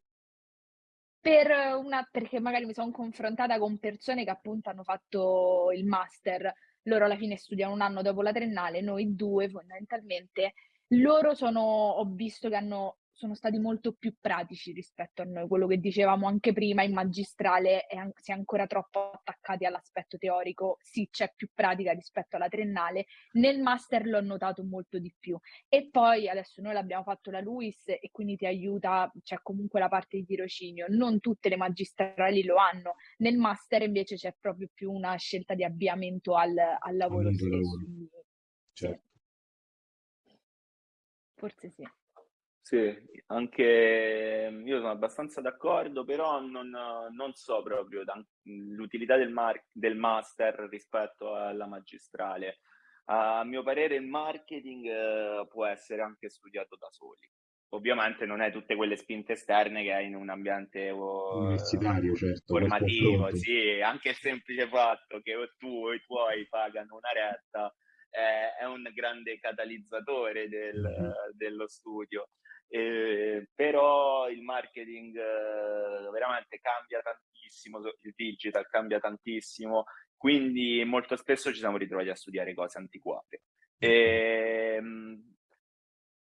Per 1.19 1.47
una, 1.83 2.07
perché 2.09 2.39
magari 2.39 2.65
mi 2.65 2.73
sono 2.73 2.91
confrontata 2.91 3.57
con 3.57 3.79
persone 3.79 4.23
che 4.23 4.29
appunto 4.29 4.69
hanno 4.69 4.83
fatto 4.83 5.71
il 5.73 5.85
master. 5.85 6.53
Loro 6.83 7.05
alla 7.05 7.17
fine 7.17 7.35
studiano 7.35 7.73
un 7.73 7.81
anno 7.81 8.03
dopo 8.03 8.21
la 8.21 8.31
triennale, 8.31 8.81
noi 8.81 9.15
due 9.15 9.49
fondamentalmente 9.49 10.53
loro 10.89 11.33
sono, 11.33 11.61
ho 11.61 12.05
visto 12.05 12.47
che 12.47 12.55
hanno 12.55 12.97
sono 13.15 13.33
stati 13.33 13.57
molto 13.59 13.93
più 13.93 14.13
pratici 14.19 14.73
rispetto 14.73 15.21
a 15.21 15.25
noi. 15.25 15.47
Quello 15.47 15.67
che 15.67 15.77
dicevamo 15.77 16.27
anche 16.27 16.51
prima, 16.51 16.83
in 16.83 16.91
magistrale 16.91 17.85
è, 17.85 17.97
si 18.15 18.31
è 18.31 18.33
ancora 18.33 18.67
troppo 18.67 19.11
attaccati 19.11 19.63
all'aspetto 19.65 20.17
teorico, 20.17 20.77
sì 20.81 21.07
c'è 21.09 21.31
più 21.33 21.49
pratica 21.53 21.93
rispetto 21.93 22.35
alla 22.35 22.49
triennale, 22.49 23.05
nel 23.33 23.61
master 23.61 24.05
l'ho 24.05 24.19
notato 24.19 24.65
molto 24.65 24.99
di 24.99 25.13
più. 25.17 25.39
E 25.69 25.87
poi 25.89 26.27
adesso 26.27 26.61
noi 26.61 26.73
l'abbiamo 26.73 27.03
fatto 27.03 27.31
la 27.31 27.39
LUIS 27.39 27.87
e 27.87 28.09
quindi 28.11 28.35
ti 28.35 28.45
aiuta, 28.45 29.09
c'è 29.23 29.37
comunque 29.41 29.79
la 29.79 29.87
parte 29.87 30.17
di 30.17 30.25
tirocinio, 30.25 30.87
non 30.89 31.21
tutte 31.21 31.47
le 31.47 31.55
magistrali 31.55 32.43
lo 32.43 32.57
hanno, 32.57 32.95
nel 33.19 33.37
master 33.37 33.83
invece 33.83 34.15
c'è 34.17 34.35
proprio 34.37 34.69
più 34.73 34.91
una 34.91 35.15
scelta 35.15 35.53
di 35.53 35.63
avviamento 35.63 36.35
al, 36.35 36.53
al 36.57 36.97
lavoro 36.97 37.31
stesso. 37.31 37.79
Certo. 38.73 39.03
Forse 41.35 41.69
sì. 41.69 41.87
Sì, 42.65 42.91
anche 43.27 44.61
io 44.65 44.77
sono 44.77 44.89
abbastanza 44.89 45.39
d'accordo, 45.39 46.03
però 46.03 46.41
non, 46.41 46.71
non 46.71 47.33
so 47.33 47.61
proprio 47.61 48.01
l'utilità 48.41 49.17
del, 49.17 49.29
mar- 49.29 49.63
del 49.71 49.95
master 49.95 50.67
rispetto 50.67 51.35
alla 51.35 51.67
magistrale. 51.67 52.61
A 53.05 53.43
mio 53.43 53.61
parere 53.61 53.93
il 53.93 54.07
marketing 54.07 54.87
eh, 54.87 55.45
può 55.47 55.67
essere 55.67 56.01
anche 56.01 56.31
studiato 56.31 56.75
da 56.75 56.87
soli. 56.89 57.29
Ovviamente 57.75 58.25
non 58.25 58.41
è 58.41 58.51
tutte 58.51 58.75
quelle 58.75 58.95
spinte 58.95 59.33
esterne 59.33 59.83
che 59.83 59.93
hai 59.93 60.07
in 60.07 60.15
un 60.15 60.29
ambiente 60.29 60.89
uh, 60.89 61.37
universitario, 61.37 62.15
certo, 62.15 62.41
formativo, 62.45 63.29
sì, 63.35 63.79
anche 63.79 64.09
il 64.09 64.15
semplice 64.15 64.67
fatto 64.67 65.19
che 65.21 65.35
tu 65.59 65.67
o 65.67 65.93
i 65.93 66.01
tuoi 66.03 66.47
pagano 66.47 66.95
una 66.95 67.11
retta 67.11 67.71
eh, 68.09 68.55
è 68.59 68.65
un 68.65 68.89
grande 68.93 69.37
catalizzatore 69.39 70.47
del, 70.47 70.79
mm-hmm. 70.79 71.11
dello 71.33 71.67
studio. 71.67 72.29
Eh, 72.67 73.49
però 73.53 74.27
il 74.29 74.41
marketing 74.41 75.15
eh, 75.15 76.09
veramente 76.11 76.59
cambia 76.59 77.01
tantissimo, 77.01 77.79
il 78.01 78.13
digital 78.15 78.67
cambia 78.67 78.99
tantissimo, 78.99 79.85
quindi 80.17 80.83
molto 80.85 81.15
spesso 81.15 81.51
ci 81.51 81.59
siamo 81.59 81.77
ritrovati 81.77 82.09
a 82.09 82.15
studiare 82.15 82.53
cose 82.53 82.77
antiquate. 82.77 83.43
E, 83.77 84.75
ehm, 84.77 85.35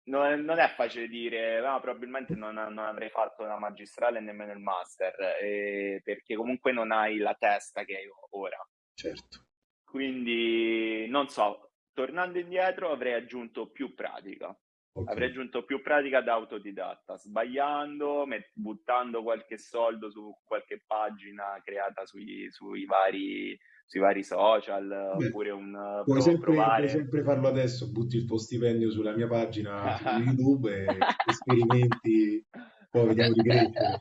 non, 0.05 0.25
è, 0.25 0.35
non, 0.35 0.59
è, 0.59 0.73
facile 0.75 1.07
dire, 1.07 1.61
no, 1.61 1.79
probabilmente 1.79 2.35
non, 2.35 2.55
non, 2.55 2.79
avrei 2.79 3.09
fatto 3.09 3.43
una 3.43 3.57
magistrale 3.57 4.19
nemmeno 4.19 4.51
il 4.51 4.59
master, 4.59 5.15
eh, 5.41 6.01
perché 6.03 6.35
comunque 6.35 6.71
non 6.71 6.91
hai 6.91 7.17
la 7.17 7.35
testa 7.35 7.83
che 7.85 7.97
hai 7.97 8.09
ora. 8.31 8.57
Certo. 8.93 9.45
Quindi 9.83 11.07
non 11.07 11.29
so, 11.29 11.71
tornando 11.93 12.39
indietro 12.39 12.91
avrei 12.91 13.13
aggiunto 13.13 13.69
più 13.69 13.93
pratica. 13.93 14.55
Okay. 14.95 15.11
Avrei 15.11 15.29
aggiunto 15.29 15.65
più 15.65 15.81
pratica 15.81 16.21
da 16.21 16.33
autodidatta, 16.33 17.17
sbagliando, 17.17 18.27
met- 18.27 18.51
buttando 18.53 19.23
qualche 19.23 19.57
soldo 19.57 20.11
su 20.11 20.31
qualche 20.43 20.83
pagina 20.85 21.59
creata 21.63 22.05
sui, 22.05 22.47
sui, 22.51 22.85
vari, 22.85 23.57
sui 23.87 23.99
vari, 23.99 24.23
social, 24.23 25.15
Beh, 25.17 25.27
oppure 25.27 25.49
un... 25.49 26.03
Puoi 26.05 26.21
sempre, 26.21 26.53
puoi 26.53 26.89
sempre 26.89 27.23
farlo 27.23 27.47
adesso, 27.47 27.91
butti 27.91 28.17
il 28.17 28.25
tuo 28.25 28.37
stipendio 28.37 28.91
sulla 28.91 29.15
mia 29.15 29.27
pagina 29.27 29.97
su 29.97 30.05
YouTube 30.29 30.85
e 30.85 30.97
esperimenti, 31.25 32.45
poi 32.91 33.07
vediamo 33.07 33.33
di 33.33 33.41
crescere. 33.41 33.99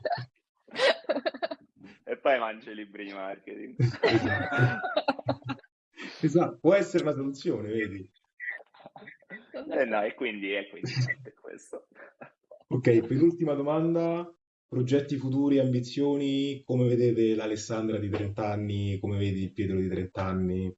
e 2.03 2.17
poi 2.17 2.37
mangi 2.37 2.69
i 2.69 2.75
libri 2.75 3.05
di 3.05 3.13
marketing. 3.13 3.75
esatto. 3.79 4.87
esatto, 6.21 6.57
può 6.61 6.75
essere 6.75 7.01
una 7.01 7.13
soluzione, 7.13 7.71
vedi? 7.71 8.11
Eh 9.73 9.85
no, 9.85 10.03
e 10.03 10.13
quindi 10.13 10.51
è, 10.51 10.67
questo. 11.41 11.87
ok, 12.67 13.05
penultima 13.07 13.53
domanda. 13.53 14.31
Progetti 14.67 15.17
futuri, 15.17 15.59
ambizioni, 15.59 16.63
come 16.65 16.87
vedete 16.87 17.35
l'Alessandra 17.35 17.99
di 17.99 18.09
30 18.09 18.47
anni, 18.47 18.97
come 18.99 19.17
vedi 19.19 19.43
il 19.43 19.53
Pietro 19.53 19.77
di 19.77 19.87
30 19.87 20.23
anni? 20.23 20.75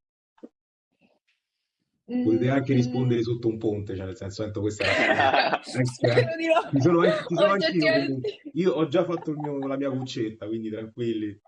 Potete 2.05 2.49
anche 2.49 2.73
mm. 2.73 2.75
rispondere 2.75 3.21
sotto 3.23 3.47
un 3.47 3.57
ponte, 3.57 3.95
cioè 3.95 4.05
nel 4.05 4.15
senso, 4.15 4.43
sento 4.43 4.61
questa 4.61 4.83
è 4.83 5.15
la 5.15 5.61
mi 6.71 6.81
sono, 6.81 7.03
ci 7.03 7.35
sono 7.35 7.53
anch'io, 7.53 8.19
io 8.53 8.71
ho 8.73 8.87
già 8.87 9.05
fatto 9.05 9.33
mio, 9.33 9.65
la 9.65 9.75
mia 9.75 9.89
cuccetta, 9.89 10.45
quindi 10.45 10.69
tranquilli, 10.69 11.39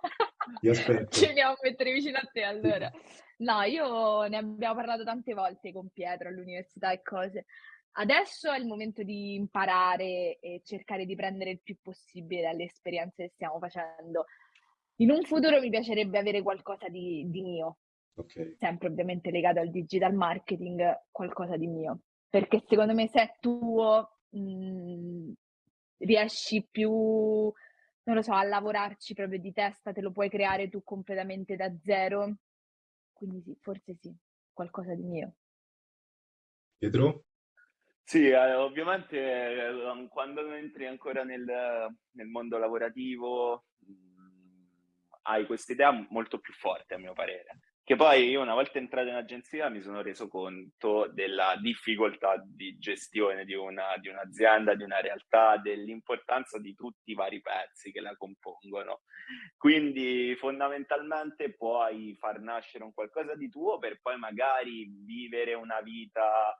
vi 0.61 0.69
aspetto. 0.69 1.15
Ci 1.15 1.25
andiamo 1.25 1.51
a 1.51 1.57
mettere 1.61 1.91
vicino 1.91 2.17
a 2.17 2.27
te 2.31 2.41
allora. 2.41 2.91
No, 3.37 3.61
io 3.61 4.25
ne 4.27 4.37
abbiamo 4.37 4.75
parlato 4.75 5.03
tante 5.03 5.33
volte 5.33 5.71
con 5.71 5.89
Pietro 5.89 6.29
all'università 6.29 6.91
e 6.91 7.01
cose. 7.03 7.45
Adesso 7.99 8.51
è 8.51 8.57
il 8.57 8.65
momento 8.65 9.03
di 9.03 9.35
imparare 9.35 10.37
e 10.39 10.61
cercare 10.63 11.05
di 11.05 11.15
prendere 11.15 11.51
il 11.51 11.61
più 11.61 11.77
possibile 11.81 12.43
dalle 12.43 12.63
esperienze 12.63 13.23
che 13.23 13.31
stiamo 13.33 13.59
facendo. 13.59 14.25
In 14.97 15.11
un 15.11 15.23
futuro 15.23 15.59
mi 15.59 15.69
piacerebbe 15.69 16.17
avere 16.17 16.41
qualcosa 16.41 16.87
di, 16.89 17.25
di 17.29 17.41
mio, 17.41 17.77
okay. 18.15 18.55
sempre 18.57 18.87
ovviamente 18.87 19.29
legato 19.29 19.59
al 19.59 19.69
digital 19.69 20.13
marketing, 20.13 21.03
qualcosa 21.11 21.57
di 21.57 21.67
mio, 21.67 21.99
perché 22.29 22.63
secondo 22.67 22.93
me 22.95 23.07
se 23.07 23.21
è 23.21 23.35
tuo 23.39 24.17
mh, 24.29 24.39
mhmm, 24.39 25.33
riesci 25.99 26.67
più, 26.69 26.91
non 26.91 28.15
lo 28.15 28.21
so, 28.23 28.33
a 28.33 28.43
lavorarci 28.43 29.13
proprio 29.13 29.39
di 29.39 29.53
testa, 29.53 29.91
te 29.91 30.01
lo 30.01 30.11
puoi 30.11 30.29
creare 30.29 30.69
tu 30.69 30.83
completamente 30.83 31.55
da 31.55 31.71
zero 31.83 32.37
quindi 33.17 33.41
sì, 33.41 33.57
forse 33.59 33.95
sì, 33.99 34.15
qualcosa 34.53 34.93
di 34.93 35.03
mio. 35.03 35.35
Pietro? 36.77 37.23
Sì, 38.03 38.27
eh, 38.27 38.53
ovviamente 38.53 39.17
eh, 39.17 40.07
quando 40.09 40.49
entri 40.53 40.85
ancora 40.85 41.23
nel, 41.23 41.43
nel 42.11 42.27
mondo 42.27 42.57
lavorativo 42.57 43.65
mm, 43.83 44.67
hai 45.23 45.45
questa 45.45 45.73
idea 45.73 45.91
molto 46.09 46.39
più 46.39 46.53
forte, 46.53 46.93
a 46.93 46.97
mio 46.97 47.13
parere. 47.13 47.59
Che 47.87 47.95
poi 47.95 48.27
io 48.27 48.41
una 48.41 48.53
volta 48.53 48.79
entrato 48.79 49.07
in 49.07 49.15
agenzia 49.15 49.69
mi 49.69 49.79
sono 49.79 50.01
reso 50.01 50.27
conto 50.27 51.07
della 51.13 51.55
difficoltà 51.55 52.35
di 52.45 52.77
gestione 52.77 53.45
di, 53.45 53.53
una, 53.53 53.95
di 53.97 54.09
un'azienda, 54.09 54.75
di 54.75 54.83
una 54.83 54.99
realtà, 54.99 55.55
dell'importanza 55.55 56.59
di 56.59 56.75
tutti 56.75 57.11
i 57.11 57.13
vari 57.13 57.39
pezzi 57.39 57.93
che 57.93 58.01
la 58.01 58.13
compongono. 58.17 59.03
Quindi 59.55 60.35
fondamentalmente 60.35 61.55
puoi 61.55 62.13
far 62.19 62.41
nascere 62.41 62.83
un 62.83 62.93
qualcosa 62.93 63.35
di 63.35 63.47
tuo 63.47 63.79
per 63.79 64.01
poi 64.01 64.17
magari 64.17 64.91
vivere 65.05 65.53
una 65.53 65.79
vita 65.79 66.59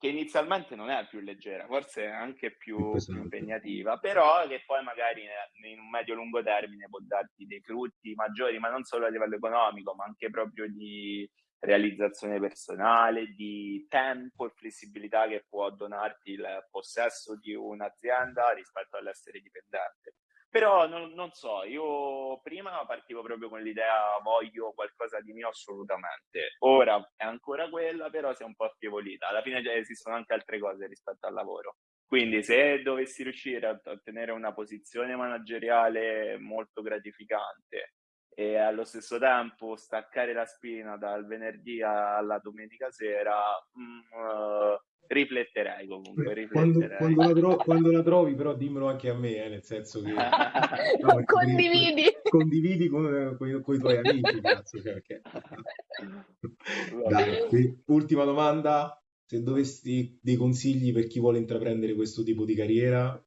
che 0.00 0.08
inizialmente 0.08 0.74
non 0.74 0.88
è 0.88 1.06
più 1.06 1.20
leggera, 1.20 1.66
forse 1.66 2.04
è 2.04 2.08
anche 2.08 2.56
più, 2.56 2.92
più 2.92 3.16
impegnativa, 3.18 3.98
però 3.98 4.46
che 4.48 4.62
poi 4.64 4.82
magari 4.82 5.24
in 5.70 5.78
un 5.78 5.90
medio-lungo 5.90 6.42
termine 6.42 6.88
può 6.88 7.00
darti 7.02 7.44
dei 7.44 7.60
frutti 7.60 8.14
maggiori, 8.14 8.58
ma 8.58 8.70
non 8.70 8.82
solo 8.84 9.04
a 9.04 9.10
livello 9.10 9.36
economico, 9.36 9.94
ma 9.94 10.04
anche 10.04 10.30
proprio 10.30 10.66
di 10.72 11.30
realizzazione 11.58 12.40
personale, 12.40 13.34
di 13.34 13.84
tempo 13.90 14.46
e 14.46 14.52
flessibilità 14.56 15.28
che 15.28 15.44
può 15.46 15.68
donarti 15.70 16.30
il 16.30 16.66
possesso 16.70 17.36
di 17.36 17.54
un'azienda 17.54 18.52
rispetto 18.52 18.96
all'essere 18.96 19.40
dipendente. 19.40 20.14
Però 20.50 20.88
non, 20.88 21.12
non, 21.12 21.30
so, 21.30 21.62
io 21.62 22.40
prima 22.40 22.84
partivo 22.84 23.22
proprio 23.22 23.48
con 23.48 23.62
l'idea 23.62 24.18
voglio 24.20 24.72
qualcosa 24.72 25.20
di 25.20 25.32
mio 25.32 25.48
assolutamente. 25.48 26.56
Ora 26.60 26.96
è 27.14 27.24
ancora 27.24 27.68
quella, 27.70 28.10
però 28.10 28.34
si 28.34 28.42
è 28.42 28.46
un 28.46 28.56
po' 28.56 28.64
affievolita. 28.64 29.28
Alla 29.28 29.42
fine 29.42 29.62
già 29.62 29.72
esistono 29.72 30.16
anche 30.16 30.34
altre 30.34 30.58
cose 30.58 30.88
rispetto 30.88 31.28
al 31.28 31.34
lavoro. 31.34 31.76
Quindi 32.04 32.42
se 32.42 32.82
dovessi 32.82 33.22
riuscire 33.22 33.68
a 33.68 33.80
ottenere 33.84 34.32
una 34.32 34.52
posizione 34.52 35.14
manageriale 35.14 36.36
molto 36.38 36.82
gratificante 36.82 37.92
e 38.34 38.56
allo 38.56 38.84
stesso 38.84 39.18
tempo 39.18 39.76
staccare 39.76 40.32
la 40.32 40.46
spina 40.46 40.96
dal 40.96 41.26
venerdì 41.26 41.82
alla 41.82 42.38
domenica 42.42 42.90
sera, 42.90 43.36
mh, 43.72 43.82
mm, 43.82 44.22
uh, 44.22 44.78
rifletterei 45.08 45.86
comunque. 45.86 46.34
Rifletterei. 46.34 46.48
Quando, 46.48 46.88
quando, 46.96 47.22
la 47.22 47.32
tro- 47.32 47.56
quando, 47.56 47.90
la 47.90 48.02
trovi, 48.02 48.34
però 48.34 48.54
dimmelo 48.54 48.88
anche 48.88 49.08
a 49.08 49.14
me, 49.14 49.44
eh, 49.44 49.48
nel 49.48 49.62
senso 49.62 50.00
che 50.02 50.12
no, 51.02 51.22
condividi, 51.24 52.04
condividi 52.28 52.88
con, 52.88 53.36
con, 53.36 53.60
con, 53.62 53.74
i 53.74 53.78
tuoi 53.78 53.96
amici. 53.96 54.40
Cazzo, 54.40 54.80
cioè, 54.80 54.92
perché... 54.94 55.20
Dai, 57.08 57.82
ultima 57.86 58.24
domanda. 58.24 58.94
Se 59.26 59.42
dovessi 59.42 60.18
dei 60.20 60.34
consigli 60.34 60.92
per 60.92 61.06
chi 61.06 61.20
vuole 61.20 61.38
intraprendere 61.38 61.94
questo 61.94 62.24
tipo 62.24 62.44
di 62.44 62.56
carriera, 62.56 63.24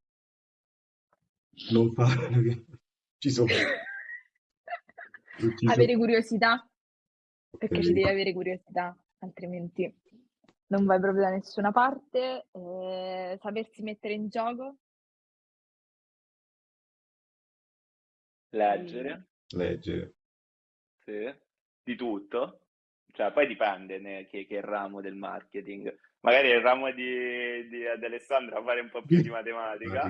non 1.72 1.92
farlo. 1.94 2.42
Ci 3.18 3.30
sono. 3.30 3.48
Avere 5.69 5.96
curiosità, 5.96 6.67
perché 7.58 7.82
ci 7.82 7.93
devi 7.93 8.08
avere 8.08 8.34
curiosità, 8.34 8.96
altrimenti 9.19 9.93
non 10.67 10.86
vai 10.86 11.00
proprio 11.00 11.24
da 11.24 11.30
nessuna 11.30 11.72
parte, 11.72 12.48
eh, 12.52 13.38
sapersi 13.41 13.84
mettere 13.84 14.13
in 14.13 14.30
gioco. 14.30 14.78
Leggere. 18.50 19.30
Leggere. 19.50 20.13
Sì, 21.04 21.34
di 21.84 21.96
tutto. 21.96 22.67
Cioè, 23.12 23.32
poi 23.32 23.48
dipende 23.48 24.00
ne, 24.00 24.28
che, 24.28 24.46
che 24.46 24.62
ramo 24.62 25.02
del 25.02 25.15
marketing. 25.15 25.96
Magari 26.23 26.49
il 26.49 26.62
ramo 26.62 26.91
di, 26.91 27.67
di, 27.69 27.86
ad 27.86 28.03
Alessandro 28.03 28.57
a 28.57 28.63
fare 28.63 28.81
un 28.81 28.89
po' 28.89 29.01
più 29.03 29.21
di 29.21 29.29
matematica 29.29 30.09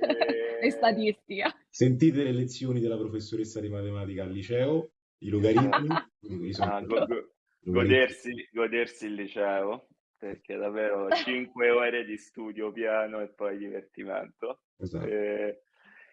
e... 0.00 0.66
e 0.66 0.70
statistica. 0.70 1.54
Sentite 1.68 2.22
le 2.22 2.32
lezioni 2.32 2.80
della 2.80 2.96
professoressa 2.96 3.60
di 3.60 3.68
matematica 3.68 4.24
al 4.24 4.30
liceo, 4.30 4.92
i 5.18 5.28
logaritmi. 5.28 5.88
ah, 6.58 6.80
go- 6.82 7.06
go- 7.06 7.30
godersi, 7.60 8.48
godersi 8.52 9.06
il 9.06 9.14
liceo 9.14 9.86
perché 10.20 10.56
davvero 10.56 11.08
5 11.10 11.70
ore 11.70 12.04
di 12.04 12.18
studio 12.18 12.70
piano 12.72 13.20
e 13.20 13.28
poi 13.28 13.56
divertimento. 13.56 14.64
Esatto. 14.76 15.06
E, 15.06 15.62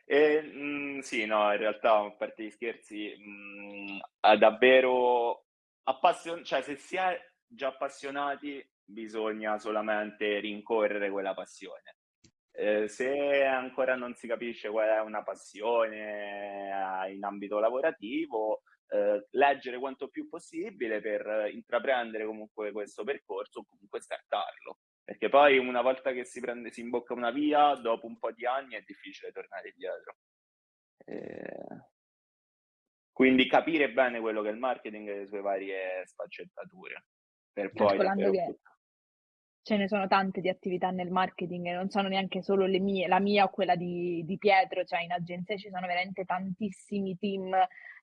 e 0.05 0.41
mh, 0.41 0.59
mm, 0.59 0.99
sì, 0.99 1.25
no, 1.25 1.51
in 1.51 1.57
realtà, 1.57 1.97
a 1.97 2.15
parte 2.15 2.45
gli 2.45 2.49
scherzi, 2.49 3.13
mh, 3.17 4.29
mm, 4.29 4.37
davvero 4.39 5.47
appassionato, 5.83 6.45
cioè 6.45 6.61
se 6.61 6.77
si 6.77 6.95
è 6.95 7.19
già 7.47 7.67
appassionati 7.67 8.65
bisogna 8.83 9.57
solamente 9.57 10.39
rincorrere 10.39 11.09
quella 11.09 11.33
passione. 11.33 11.97
Eh, 12.51 12.87
se 12.87 13.43
ancora 13.43 13.95
non 13.95 14.15
si 14.15 14.27
capisce 14.27 14.69
qual 14.69 14.89
è 14.89 14.99
una 14.99 15.21
passione 15.21 17.05
eh, 17.05 17.13
in 17.13 17.23
ambito 17.23 17.59
lavorativo, 17.59 18.63
eh, 18.87 19.27
leggere 19.31 19.77
quanto 19.77 20.07
più 20.07 20.27
possibile 20.27 21.01
per 21.01 21.49
intraprendere 21.51 22.25
comunque 22.25 22.71
questo 22.71 23.03
percorso 23.03 23.59
o 23.59 23.65
comunque 23.65 24.01
startarlo. 24.01 24.79
Perché 25.03 25.29
poi 25.29 25.57
una 25.57 25.81
volta 25.81 26.11
che 26.11 26.25
si, 26.25 26.39
prende, 26.39 26.71
si 26.71 26.81
imbocca 26.81 27.13
una 27.13 27.31
via, 27.31 27.75
dopo 27.75 28.07
un 28.07 28.17
po' 28.17 28.31
di 28.31 28.45
anni 28.45 28.75
è 28.75 28.83
difficile 28.85 29.31
tornare 29.31 29.69
indietro. 29.69 30.15
Eh, 31.05 31.85
quindi 33.11 33.47
capire 33.47 33.91
bene 33.91 34.19
quello 34.19 34.41
che 34.41 34.49
è 34.49 34.51
il 34.51 34.57
marketing 34.57 35.07
e 35.09 35.17
le 35.19 35.27
sue 35.27 35.41
varie 35.41 36.05
sfaccettature. 36.05 37.05
Per 37.57 37.71
poi 37.71 37.97
che 37.97 38.59
ce 39.63 39.77
ne 39.77 39.87
sono 39.87 40.05
tante 40.05 40.41
di 40.41 40.47
attività 40.47 40.91
nel 40.91 41.09
marketing 41.09 41.65
e 41.65 41.73
non 41.73 41.89
sono 41.89 42.07
neanche 42.07 42.43
solo 42.43 42.67
le 42.67 42.79
mie, 42.79 43.07
la 43.07 43.19
mia 43.19 43.45
o 43.45 43.49
quella 43.49 43.75
di, 43.75 44.23
di 44.23 44.37
Pietro, 44.37 44.83
cioè 44.83 45.01
in 45.01 45.11
agenzia 45.11 45.57
ci 45.57 45.71
sono 45.71 45.87
veramente 45.87 46.23
tantissimi 46.23 47.17
team, 47.17 47.49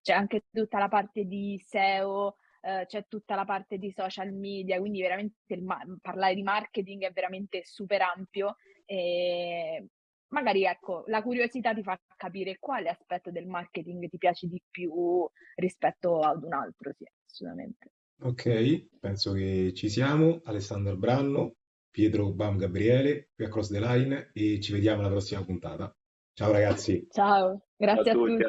c'è 0.02 0.12
anche 0.12 0.46
tutta 0.50 0.80
la 0.80 0.88
parte 0.88 1.24
di 1.24 1.56
SEO, 1.64 2.38
eh, 2.62 2.84
c'è 2.86 3.06
tutta 3.06 3.36
la 3.36 3.44
parte 3.44 3.78
di 3.78 3.92
social 3.92 4.32
media, 4.32 4.80
quindi 4.80 5.00
veramente 5.00 5.56
ma- 5.60 5.86
parlare 6.02 6.34
di 6.34 6.42
marketing 6.42 7.04
è 7.04 7.12
veramente 7.12 7.62
super 7.64 8.02
ampio 8.02 8.56
e 8.84 9.86
magari 10.30 10.64
ecco, 10.64 11.04
la 11.06 11.22
curiosità 11.22 11.72
ti 11.72 11.84
fa 11.84 11.96
capire 12.16 12.58
quale 12.58 12.88
aspetto 12.88 13.30
del 13.30 13.46
marketing 13.46 14.08
ti 14.08 14.18
piace 14.18 14.48
di 14.48 14.60
più 14.68 15.24
rispetto 15.54 16.18
ad 16.18 16.42
un 16.42 16.54
altro, 16.54 16.92
sì, 16.92 17.06
assolutamente. 17.24 17.92
Ok, 18.22 18.98
penso 19.00 19.32
che 19.32 19.72
ci 19.74 19.88
siamo. 19.88 20.40
Alessandro 20.44 20.96
Branno, 20.96 21.56
Pietro 21.90 22.32
Bam 22.32 22.56
Gabriele, 22.56 23.30
qui 23.34 23.44
a 23.44 23.48
Cross 23.48 23.70
the 23.70 23.80
Line 23.80 24.30
e 24.32 24.60
ci 24.60 24.72
vediamo 24.72 25.00
alla 25.00 25.10
prossima 25.10 25.44
puntata. 25.44 25.94
Ciao 26.32 26.50
ragazzi. 26.50 27.06
Ciao, 27.10 27.66
grazie 27.76 28.10
a, 28.10 28.14
a 28.14 28.16
tutti. 28.16 28.42